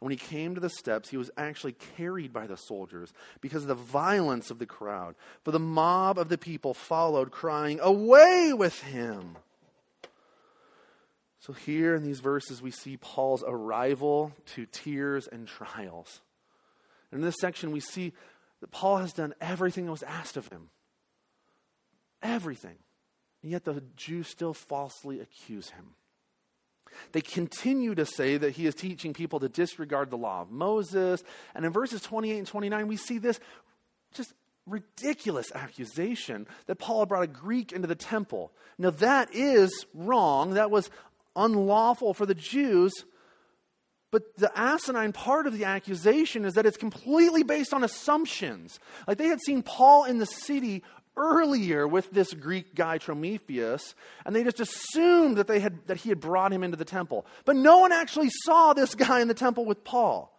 And 0.00 0.06
when 0.06 0.12
he 0.12 0.16
came 0.16 0.54
to 0.54 0.60
the 0.60 0.70
steps, 0.70 1.10
he 1.10 1.16
was 1.16 1.30
actually 1.36 1.72
carried 1.96 2.32
by 2.32 2.46
the 2.46 2.56
soldiers 2.56 3.12
because 3.40 3.62
of 3.62 3.68
the 3.68 3.74
violence 3.74 4.50
of 4.50 4.58
the 4.58 4.66
crowd. 4.66 5.14
For 5.44 5.50
the 5.50 5.60
mob 5.60 6.18
of 6.18 6.28
the 6.28 6.38
people 6.38 6.72
followed, 6.74 7.30
crying, 7.30 7.80
Away 7.82 8.52
with 8.54 8.80
him! 8.82 9.36
So, 11.46 11.52
here 11.52 11.94
in 11.94 12.02
these 12.02 12.18
verses, 12.18 12.60
we 12.60 12.72
see 12.72 12.96
Paul's 12.96 13.44
arrival 13.46 14.32
to 14.54 14.66
tears 14.66 15.28
and 15.30 15.46
trials. 15.46 16.20
And 17.12 17.20
in 17.20 17.24
this 17.24 17.36
section, 17.40 17.70
we 17.70 17.78
see 17.78 18.14
that 18.60 18.72
Paul 18.72 18.96
has 18.96 19.12
done 19.12 19.32
everything 19.40 19.84
that 19.84 19.92
was 19.92 20.02
asked 20.02 20.36
of 20.36 20.48
him. 20.48 20.70
Everything. 22.20 22.74
And 23.44 23.52
yet 23.52 23.64
the 23.64 23.80
Jews 23.94 24.26
still 24.26 24.54
falsely 24.54 25.20
accuse 25.20 25.70
him. 25.70 25.94
They 27.12 27.20
continue 27.20 27.94
to 27.94 28.06
say 28.06 28.38
that 28.38 28.50
he 28.50 28.66
is 28.66 28.74
teaching 28.74 29.12
people 29.12 29.38
to 29.38 29.48
disregard 29.48 30.10
the 30.10 30.16
law 30.16 30.40
of 30.40 30.50
Moses. 30.50 31.22
And 31.54 31.64
in 31.64 31.72
verses 31.72 32.00
28 32.00 32.38
and 32.38 32.46
29, 32.48 32.88
we 32.88 32.96
see 32.96 33.18
this 33.18 33.38
just 34.14 34.32
ridiculous 34.66 35.52
accusation 35.54 36.48
that 36.66 36.80
Paul 36.80 37.06
brought 37.06 37.22
a 37.22 37.28
Greek 37.28 37.70
into 37.70 37.86
the 37.86 37.94
temple. 37.94 38.50
Now, 38.78 38.90
that 38.90 39.32
is 39.32 39.86
wrong. 39.94 40.54
That 40.54 40.72
was 40.72 40.90
unlawful 41.36 42.14
for 42.14 42.26
the 42.26 42.34
Jews. 42.34 42.92
But 44.10 44.36
the 44.36 44.50
asinine 44.58 45.12
part 45.12 45.46
of 45.46 45.56
the 45.56 45.64
accusation 45.64 46.44
is 46.44 46.54
that 46.54 46.64
it's 46.64 46.76
completely 46.76 47.42
based 47.42 47.74
on 47.74 47.84
assumptions. 47.84 48.78
Like 49.06 49.18
they 49.18 49.26
had 49.26 49.40
seen 49.40 49.62
Paul 49.62 50.04
in 50.04 50.18
the 50.18 50.26
city 50.26 50.82
earlier 51.16 51.88
with 51.88 52.10
this 52.10 52.32
Greek 52.34 52.74
guy 52.74 52.98
Trophimus, 52.98 53.94
and 54.24 54.34
they 54.34 54.44
just 54.44 54.60
assumed 54.60 55.36
that, 55.38 55.46
they 55.46 55.60
had, 55.60 55.86
that 55.86 55.96
he 55.96 56.08
had 56.08 56.20
brought 56.20 56.52
him 56.52 56.62
into 56.62 56.76
the 56.76 56.84
temple. 56.84 57.26
But 57.44 57.56
no 57.56 57.78
one 57.78 57.92
actually 57.92 58.30
saw 58.30 58.74
this 58.74 58.94
guy 58.94 59.20
in 59.20 59.28
the 59.28 59.34
temple 59.34 59.64
with 59.64 59.82
Paul. 59.82 60.32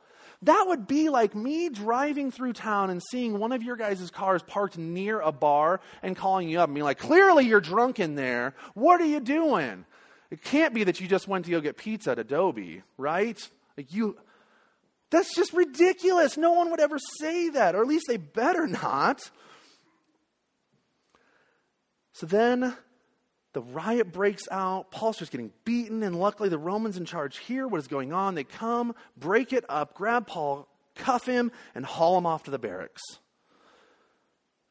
That 0.43 0.65
would 0.67 0.88
be 0.88 1.10
like 1.10 1.33
me 1.33 1.69
driving 1.69 2.29
through 2.29 2.53
town 2.53 2.91
and 2.91 3.01
seeing 3.12 3.39
one 3.39 3.51
of 3.51 3.63
your 3.63 3.75
guys' 3.75 4.12
cars 4.12 4.43
parked 4.43 4.77
near 4.77 5.19
a 5.19 5.31
bar 5.31 5.81
and 6.03 6.15
calling 6.15 6.47
you 6.47 6.60
up 6.60 6.69
and 6.69 6.75
being 6.75 6.86
like, 6.86 6.99
clearly 6.99 7.45
you're 7.45 7.60
drunk 7.60 7.99
in 7.99 8.13
there. 8.13 8.53
What 8.75 9.01
are 9.01 9.05
you 9.05 9.19
doing? 9.19 9.86
It 10.29 10.43
can't 10.43 10.73
be 10.73 10.83
that 10.83 10.99
you 10.99 11.07
just 11.07 11.27
went 11.27 11.45
to 11.45 11.51
go 11.51 11.61
get 11.61 11.77
pizza 11.77 12.11
at 12.11 12.19
Adobe, 12.19 12.83
right? 12.97 13.39
Like 13.77 13.93
you, 13.93 14.17
that's 15.09 15.33
just 15.35 15.53
ridiculous. 15.53 16.37
No 16.37 16.51
one 16.53 16.69
would 16.71 16.79
ever 16.79 16.97
say 17.19 17.49
that, 17.49 17.75
or 17.75 17.81
at 17.81 17.87
least 17.87 18.05
they 18.07 18.17
better 18.17 18.67
not. 18.67 19.29
So 22.13 22.25
then 22.25 22.75
the 23.53 23.61
riot 23.61 24.11
breaks 24.11 24.43
out. 24.51 24.91
Paul 24.91 25.13
starts 25.13 25.29
getting 25.29 25.51
beaten, 25.63 26.03
and 26.03 26.19
luckily 26.19 26.49
the 26.49 26.57
Romans 26.57 26.97
in 26.97 27.05
charge 27.05 27.37
hear 27.37 27.67
what 27.67 27.79
is 27.79 27.87
going 27.87 28.11
on. 28.11 28.35
They 28.35 28.43
come, 28.43 28.95
break 29.15 29.53
it 29.53 29.63
up, 29.69 29.93
grab 29.93 30.27
Paul, 30.27 30.67
cuff 30.95 31.25
him, 31.25 31.51
and 31.73 31.85
haul 31.85 32.17
him 32.17 32.25
off 32.25 32.43
to 32.43 32.51
the 32.51 32.59
barracks. 32.59 33.01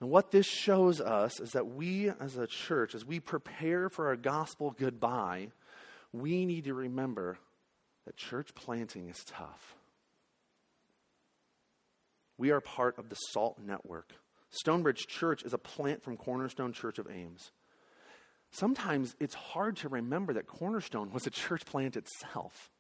And 0.00 0.11
what 0.11 0.30
this 0.30 0.46
shows 0.46 1.00
us 1.00 1.40
is 1.40 1.52
that 1.52 1.66
we 1.66 2.11
as 2.20 2.37
a 2.37 2.46
church, 2.46 2.94
as 2.94 3.04
we 3.04 3.18
prepare 3.18 3.88
for 3.88 4.09
our 4.09 4.16
gospel 4.16 4.74
goodbye, 4.78 5.48
we 6.12 6.44
need 6.44 6.64
to 6.64 6.74
remember 6.74 7.38
that 8.04 8.16
church 8.16 8.54
planting 8.54 9.09
is 9.09 9.24
tough. 9.24 9.74
We 12.38 12.50
are 12.50 12.61
part 12.61 12.98
of 12.98 13.09
the 13.09 13.14
SALT 13.14 13.59
network. 13.59 14.12
Stonebridge 14.50 15.06
Church 15.06 15.42
is 15.42 15.54
a 15.54 15.59
plant 15.59 16.02
from 16.02 16.16
Cornerstone 16.16 16.72
Church 16.72 16.98
of 16.98 17.09
Ames. 17.11 17.50
Sometimes 18.50 19.16
it's 19.18 19.35
hard 19.35 19.76
to 19.78 19.88
remember 19.88 20.35
that 20.35 20.46
Cornerstone 20.46 21.11
was 21.11 21.26
a 21.26 21.30
church 21.30 21.64
plant 21.64 21.96
itself. 21.96 22.70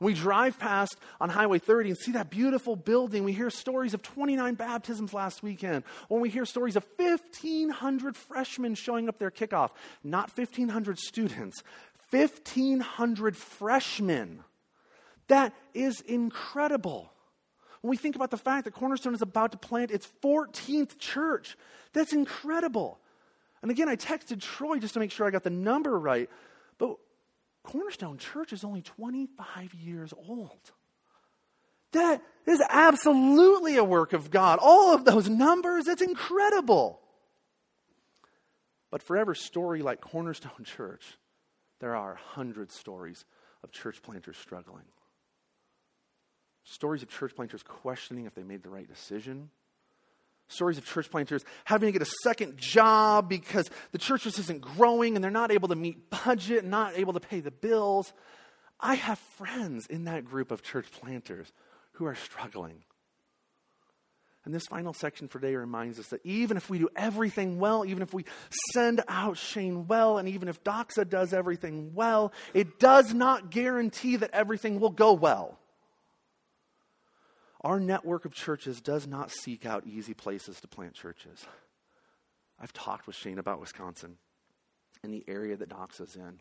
We 0.00 0.14
drive 0.14 0.58
past 0.58 0.96
on 1.20 1.28
Highway 1.28 1.58
30 1.58 1.90
and 1.90 1.98
see 1.98 2.12
that 2.12 2.30
beautiful 2.30 2.74
building. 2.74 3.22
We 3.22 3.34
hear 3.34 3.50
stories 3.50 3.92
of 3.92 4.02
29 4.02 4.54
baptisms 4.54 5.12
last 5.12 5.42
weekend. 5.42 5.84
Or 6.08 6.18
we 6.18 6.30
hear 6.30 6.46
stories 6.46 6.74
of 6.74 6.86
1,500 6.96 8.16
freshmen 8.16 8.74
showing 8.74 9.10
up 9.10 9.18
their 9.18 9.30
kickoff. 9.30 9.70
Not 10.02 10.34
1,500 10.34 10.98
students, 10.98 11.62
1,500 12.10 13.36
freshmen. 13.36 14.42
That 15.28 15.52
is 15.74 16.00
incredible. 16.00 17.12
When 17.82 17.90
we 17.90 17.98
think 17.98 18.16
about 18.16 18.30
the 18.30 18.38
fact 18.38 18.64
that 18.64 18.72
Cornerstone 18.72 19.14
is 19.14 19.22
about 19.22 19.52
to 19.52 19.58
plant 19.58 19.90
its 19.90 20.08
14th 20.22 20.98
church, 20.98 21.58
that's 21.92 22.14
incredible. 22.14 22.98
And 23.62 23.70
again, 23.70 23.88
I 23.88 23.96
texted 23.96 24.40
Troy 24.40 24.78
just 24.78 24.94
to 24.94 25.00
make 25.00 25.12
sure 25.12 25.26
I 25.26 25.30
got 25.30 25.44
the 25.44 25.50
number 25.50 25.98
right. 25.98 26.30
Cornerstone 27.62 28.18
Church 28.18 28.52
is 28.52 28.64
only 28.64 28.82
25 28.82 29.74
years 29.74 30.12
old. 30.28 30.72
That 31.92 32.22
is 32.46 32.62
absolutely 32.68 33.76
a 33.76 33.84
work 33.84 34.12
of 34.12 34.30
God. 34.30 34.58
All 34.62 34.94
of 34.94 35.04
those 35.04 35.28
numbers, 35.28 35.88
it's 35.88 36.02
incredible. 36.02 37.00
But 38.90 39.02
for 39.02 39.16
every 39.16 39.36
story 39.36 39.82
like 39.82 40.00
Cornerstone 40.00 40.64
Church, 40.64 41.18
there 41.80 41.96
are 41.96 42.14
hundred 42.14 42.70
stories 42.70 43.24
of 43.62 43.72
church 43.72 44.02
planters 44.02 44.36
struggling. 44.36 44.84
Stories 46.64 47.02
of 47.02 47.08
church 47.08 47.34
planters 47.34 47.62
questioning 47.62 48.26
if 48.26 48.34
they 48.34 48.42
made 48.42 48.62
the 48.62 48.68
right 48.68 48.88
decision. 48.88 49.50
Stories 50.50 50.78
of 50.78 50.84
church 50.84 51.10
planters 51.10 51.44
having 51.64 51.86
to 51.86 51.92
get 51.92 52.02
a 52.02 52.12
second 52.24 52.58
job 52.58 53.28
because 53.28 53.70
the 53.92 53.98
church 53.98 54.24
just 54.24 54.38
isn't 54.40 54.60
growing 54.60 55.14
and 55.14 55.22
they're 55.22 55.30
not 55.30 55.52
able 55.52 55.68
to 55.68 55.76
meet 55.76 56.10
budget, 56.10 56.64
not 56.64 56.96
able 56.96 57.12
to 57.12 57.20
pay 57.20 57.38
the 57.38 57.52
bills. 57.52 58.12
I 58.80 58.96
have 58.96 59.18
friends 59.36 59.86
in 59.86 60.04
that 60.04 60.24
group 60.24 60.50
of 60.50 60.62
church 60.62 60.90
planters 60.90 61.52
who 61.92 62.06
are 62.06 62.16
struggling. 62.16 62.82
And 64.44 64.52
this 64.52 64.66
final 64.66 64.92
section 64.92 65.28
for 65.28 65.38
today 65.38 65.54
reminds 65.54 66.00
us 66.00 66.08
that 66.08 66.24
even 66.24 66.56
if 66.56 66.68
we 66.68 66.78
do 66.78 66.88
everything 66.96 67.60
well, 67.60 67.84
even 67.84 68.02
if 68.02 68.12
we 68.12 68.24
send 68.72 69.02
out 69.06 69.36
Shane 69.36 69.86
well, 69.86 70.18
and 70.18 70.28
even 70.28 70.48
if 70.48 70.64
Doxa 70.64 71.08
does 71.08 71.32
everything 71.32 71.94
well, 71.94 72.32
it 72.54 72.80
does 72.80 73.14
not 73.14 73.50
guarantee 73.50 74.16
that 74.16 74.30
everything 74.32 74.80
will 74.80 74.90
go 74.90 75.12
well. 75.12 75.59
Our 77.62 77.78
network 77.78 78.24
of 78.24 78.32
churches 78.32 78.80
does 78.80 79.06
not 79.06 79.30
seek 79.30 79.66
out 79.66 79.86
easy 79.86 80.14
places 80.14 80.60
to 80.60 80.68
plant 80.68 80.94
churches. 80.94 81.44
I've 82.58 82.72
talked 82.72 83.06
with 83.06 83.16
Shane 83.16 83.38
about 83.38 83.60
Wisconsin 83.60 84.16
and 85.02 85.12
the 85.12 85.24
area 85.28 85.56
that 85.56 85.68
Doxa's 85.68 86.16
in. 86.16 86.40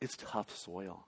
It's 0.00 0.16
tough 0.16 0.54
soil. 0.56 1.06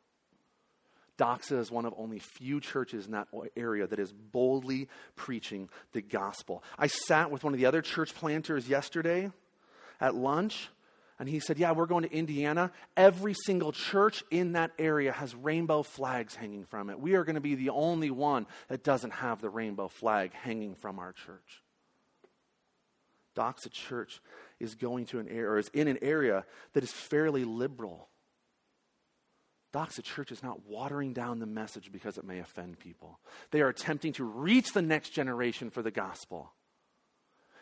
Doxa 1.19 1.59
is 1.59 1.71
one 1.71 1.85
of 1.85 1.95
only 1.97 2.21
few 2.21 2.61
churches 2.61 3.07
in 3.07 3.13
that 3.13 3.27
area 3.57 3.87
that 3.89 3.99
is 3.99 4.13
boldly 4.13 4.89
preaching 5.17 5.69
the 5.93 6.01
gospel. 6.01 6.63
I 6.79 6.87
sat 6.87 7.31
with 7.31 7.43
one 7.43 7.53
of 7.53 7.59
the 7.59 7.67
other 7.67 7.83
church 7.83 8.15
planters 8.15 8.69
yesterday 8.69 9.33
at 10.01 10.15
lunch, 10.15 10.69
and 11.19 11.29
he 11.29 11.41
said, 11.41 11.59
Yeah, 11.59 11.73
we're 11.73 11.87
going 11.87 12.05
to 12.05 12.13
Indiana. 12.13 12.71
Every 12.97 13.35
single 13.35 13.73
church 13.73 14.23
in 14.31 14.53
that 14.53 14.71
area 14.79 15.13
has 15.13 15.35
rainbow 15.35 15.83
flags 15.83 16.35
hanging 16.35 16.65
from 16.65 16.91
it. 16.91 17.01
We 17.01 17.15
are 17.15 17.25
going 17.25 17.35
to 17.35 17.41
be 17.41 17.55
the 17.55 17.71
only 17.71 18.11
one 18.11 18.47
that 18.69 18.85
doesn't 18.85 19.13
have 19.13 19.41
the 19.41 19.51
rainbow 19.51 19.89
flag 19.89 20.33
hanging 20.33 20.75
from 20.75 20.99
our 20.99 21.13
church. 21.13 21.63
Doxa 23.37 23.71
Church 23.71 24.21
is 24.59 24.75
going 24.75 25.07
to 25.07 25.21
an 25.21 25.29
area, 25.29 25.49
or 25.49 25.59
is 25.59 25.69
in 25.69 25.87
an 25.89 25.99
area 26.03 26.45
that 26.73 26.83
is 26.83 26.93
fairly 26.93 27.45
liberal. 27.45 28.09
Doxa 29.73 30.03
Church 30.03 30.33
is 30.33 30.43
not 30.43 30.67
watering 30.67 31.13
down 31.13 31.39
the 31.39 31.47
message 31.47 31.93
because 31.93 32.19
it 32.19 32.25
may 32.25 32.39
offend 32.39 32.79
people. 32.79 33.21
They 33.51 33.61
are 33.61 33.69
attempting 33.69 34.13
to 34.15 34.25
reach 34.25 34.73
the 34.73 34.83
next 34.83 35.11
generation 35.11 35.71
for 35.71 35.83
the 35.83 35.91
gospel. 35.91 36.53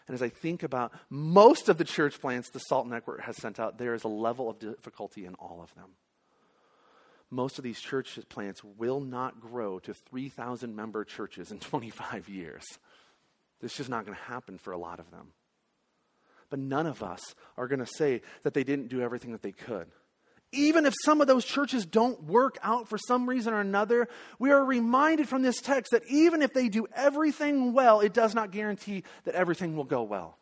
And 0.06 0.14
as 0.14 0.22
I 0.22 0.28
think 0.28 0.62
about 0.62 0.92
most 1.10 1.68
of 1.68 1.78
the 1.78 1.84
church 1.84 2.20
plants 2.20 2.50
the 2.50 2.60
Salt 2.60 2.86
Network 2.86 3.22
has 3.22 3.36
sent 3.36 3.58
out, 3.58 3.78
there 3.78 3.94
is 3.94 4.04
a 4.04 4.08
level 4.08 4.48
of 4.48 4.58
difficulty 4.58 5.26
in 5.26 5.34
all 5.34 5.60
of 5.62 5.74
them. 5.74 5.90
Most 7.28 7.58
of 7.58 7.64
these 7.64 7.80
church 7.80 8.18
plants 8.28 8.62
will 8.62 9.00
not 9.00 9.40
grow 9.40 9.80
to 9.80 9.94
3,000 9.94 10.76
member 10.76 11.04
churches 11.04 11.50
in 11.50 11.58
25 11.60 12.28
years. 12.28 12.64
This 13.60 13.72
is 13.72 13.78
just 13.78 13.90
not 13.90 14.04
going 14.04 14.16
to 14.16 14.24
happen 14.24 14.58
for 14.58 14.72
a 14.72 14.78
lot 14.78 15.00
of 15.00 15.10
them. 15.10 15.32
But 16.50 16.60
none 16.60 16.86
of 16.86 17.02
us 17.02 17.34
are 17.56 17.66
going 17.66 17.80
to 17.80 17.86
say 17.86 18.22
that 18.44 18.54
they 18.54 18.62
didn't 18.62 18.88
do 18.88 19.00
everything 19.00 19.32
that 19.32 19.42
they 19.42 19.52
could 19.52 19.88
even 20.52 20.86
if 20.86 20.94
some 21.04 21.20
of 21.20 21.26
those 21.26 21.44
churches 21.44 21.84
don't 21.84 22.24
work 22.24 22.58
out 22.62 22.88
for 22.88 22.98
some 22.98 23.28
reason 23.28 23.52
or 23.52 23.60
another, 23.60 24.08
we 24.38 24.50
are 24.50 24.64
reminded 24.64 25.28
from 25.28 25.42
this 25.42 25.60
text 25.60 25.92
that 25.92 26.06
even 26.08 26.42
if 26.42 26.52
they 26.52 26.68
do 26.68 26.86
everything 26.94 27.72
well, 27.72 28.00
it 28.00 28.14
does 28.14 28.34
not 28.34 28.50
guarantee 28.52 29.02
that 29.24 29.34
everything 29.34 29.76
will 29.76 29.84
go 29.84 30.02
well. 30.02 30.38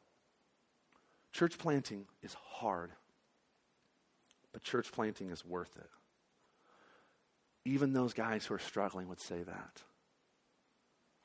Church 1.33 1.59
planting 1.59 2.07
is 2.23 2.35
hard, 2.35 2.93
but 4.53 4.63
church 4.63 4.93
planting 4.93 5.31
is 5.31 5.45
worth 5.45 5.75
it. 5.77 5.91
Even 7.65 7.93
those 7.93 8.13
guys 8.13 8.45
who 8.45 8.55
are 8.55 8.61
struggling 8.61 9.09
would 9.09 9.21
say 9.21 9.43
that. 9.43 9.83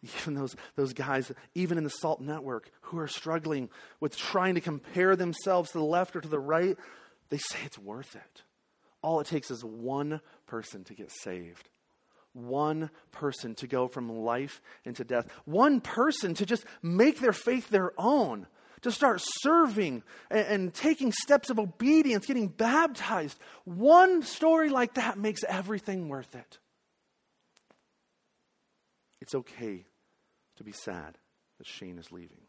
Even 0.02 0.34
those, 0.34 0.56
those 0.76 0.94
guys, 0.94 1.30
even 1.54 1.78
in 1.78 1.84
the 1.84 1.90
SALT 1.90 2.22
network, 2.22 2.72
who 2.82 3.00
are 3.00 3.08
struggling 3.08 3.70
with 4.00 4.16
trying 4.16 4.56
to 4.56 4.62
compare 4.62 5.18
themselves 5.18 5.72
to 5.72 5.78
the 5.78 5.84
left 5.84 6.16
or 6.16 6.22
to 6.22 6.28
the 6.30 6.40
right, 6.40 6.78
they 7.30 7.38
say 7.38 7.60
it's 7.66 7.78
worth 7.78 8.16
it. 8.16 8.44
All 9.02 9.20
it 9.20 9.28
takes 9.28 9.50
is 9.52 9.64
one 9.64 10.22
person 10.48 10.84
to 10.86 10.94
get 10.94 11.12
saved. 11.12 11.70
One 12.34 12.90
person 13.12 13.56
to 13.56 13.68
go 13.68 13.88
from 13.88 14.10
life 14.10 14.62
into 14.86 15.04
death. 15.04 15.28
One 15.46 15.82
person 15.82 16.34
to 16.36 16.46
just 16.46 16.66
make 16.82 17.20
their 17.20 17.34
faith 17.34 17.70
their 17.70 17.92
own, 17.98 18.46
to 18.82 18.92
start 18.92 19.22
serving 19.22 20.04
and, 20.30 20.48
and 20.48 20.74
taking 20.74 21.12
steps 21.12 21.50
of 21.50 21.60
obedience, 21.60 22.26
getting 22.26 22.48
baptized. 22.48 23.40
One 23.66 24.22
story 24.22 24.70
like 24.70 24.96
that 24.96 25.18
makes 25.18 25.44
everything 25.48 26.08
worth 26.08 26.36
it. 26.36 26.60
It's 29.22 29.36
okay 29.36 29.86
to 30.58 30.64
be 30.64 30.72
sad 30.72 31.18
that 31.58 31.68
Shane 31.68 31.98
is 31.98 32.12
leaving. 32.12 32.42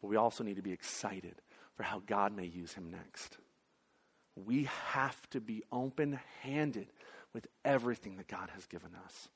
But 0.00 0.08
we 0.08 0.16
also 0.16 0.44
need 0.44 0.56
to 0.56 0.62
be 0.62 0.72
excited 0.72 1.34
for 1.76 1.82
how 1.82 2.02
God 2.06 2.34
may 2.34 2.46
use 2.46 2.72
him 2.72 2.90
next. 2.90 3.38
We 4.36 4.68
have 4.90 5.28
to 5.30 5.40
be 5.40 5.62
open 5.70 6.18
handed 6.40 6.88
with 7.32 7.46
everything 7.64 8.16
that 8.16 8.28
God 8.28 8.50
has 8.54 8.66
given 8.66 8.90
us, 9.04 9.28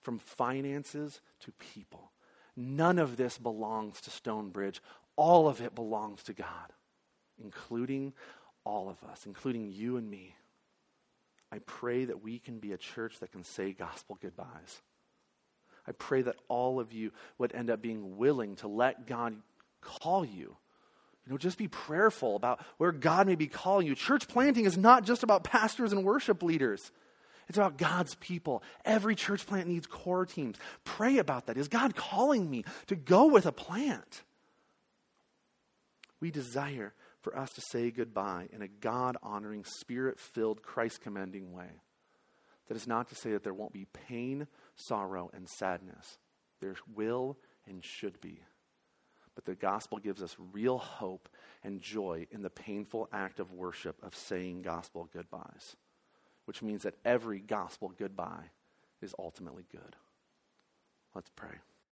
from 0.00 0.18
finances 0.18 1.20
to 1.40 1.52
people. 1.52 2.12
None 2.56 2.98
of 2.98 3.16
this 3.16 3.38
belongs 3.38 4.00
to 4.02 4.10
Stonebridge. 4.10 4.80
All 5.16 5.48
of 5.48 5.60
it 5.60 5.74
belongs 5.74 6.22
to 6.24 6.32
God, 6.32 6.72
including 7.42 8.12
all 8.64 8.88
of 8.88 9.02
us, 9.08 9.26
including 9.26 9.70
you 9.72 9.96
and 9.96 10.10
me. 10.10 10.34
I 11.52 11.58
pray 11.60 12.04
that 12.04 12.22
we 12.22 12.38
can 12.38 12.58
be 12.58 12.72
a 12.72 12.78
church 12.78 13.20
that 13.20 13.30
can 13.30 13.44
say 13.44 13.72
gospel 13.72 14.18
goodbyes. 14.20 14.82
I 15.86 15.92
pray 15.92 16.22
that 16.22 16.36
all 16.48 16.80
of 16.80 16.92
you 16.92 17.12
would 17.38 17.54
end 17.54 17.70
up 17.70 17.82
being 17.82 18.16
willing 18.16 18.56
to 18.56 18.68
let 18.68 19.06
God 19.06 19.36
call 19.80 20.24
you. 20.24 20.56
You 21.26 21.32
know, 21.32 21.38
just 21.38 21.56
be 21.56 21.68
prayerful 21.68 22.36
about 22.36 22.60
where 22.76 22.92
God 22.92 23.26
may 23.26 23.34
be 23.34 23.46
calling 23.46 23.86
you. 23.86 23.94
Church 23.94 24.28
planting 24.28 24.66
is 24.66 24.76
not 24.76 25.04
just 25.04 25.22
about 25.22 25.42
pastors 25.42 25.92
and 25.92 26.04
worship 26.04 26.42
leaders. 26.42 26.92
It's 27.48 27.58
about 27.58 27.78
God's 27.78 28.14
people. 28.16 28.62
Every 28.84 29.14
church 29.14 29.46
plant 29.46 29.68
needs 29.68 29.86
core 29.86 30.26
teams. 30.26 30.56
Pray 30.84 31.18
about 31.18 31.46
that. 31.46 31.56
Is 31.56 31.68
God 31.68 31.96
calling 31.96 32.50
me 32.50 32.64
to 32.86 32.96
go 32.96 33.26
with 33.26 33.46
a 33.46 33.52
plant? 33.52 34.22
We 36.20 36.30
desire 36.30 36.94
for 37.20 37.36
us 37.36 37.50
to 37.52 37.62
say 37.70 37.90
goodbye 37.90 38.48
in 38.52 38.62
a 38.62 38.68
God 38.68 39.16
honoring, 39.22 39.64
spirit 39.64 40.18
filled, 40.18 40.62
Christ 40.62 41.00
commending 41.00 41.52
way. 41.52 41.80
That 42.68 42.76
is 42.76 42.86
not 42.86 43.08
to 43.08 43.14
say 43.14 43.32
that 43.32 43.42
there 43.42 43.54
won't 43.54 43.72
be 43.72 43.86
pain, 44.08 44.46
sorrow, 44.76 45.30
and 45.34 45.48
sadness. 45.48 46.18
There 46.60 46.76
will 46.94 47.36
and 47.66 47.84
should 47.84 48.20
be. 48.20 48.40
But 49.34 49.44
the 49.44 49.54
gospel 49.54 49.98
gives 49.98 50.22
us 50.22 50.36
real 50.52 50.78
hope 50.78 51.28
and 51.62 51.80
joy 51.80 52.26
in 52.30 52.42
the 52.42 52.50
painful 52.50 53.08
act 53.12 53.40
of 53.40 53.52
worship 53.52 53.96
of 54.02 54.14
saying 54.14 54.62
gospel 54.62 55.08
goodbyes, 55.12 55.76
which 56.44 56.62
means 56.62 56.82
that 56.84 56.94
every 57.04 57.40
gospel 57.40 57.92
goodbye 57.98 58.50
is 59.02 59.14
ultimately 59.18 59.64
good. 59.70 59.96
Let's 61.14 61.30
pray. 61.34 61.56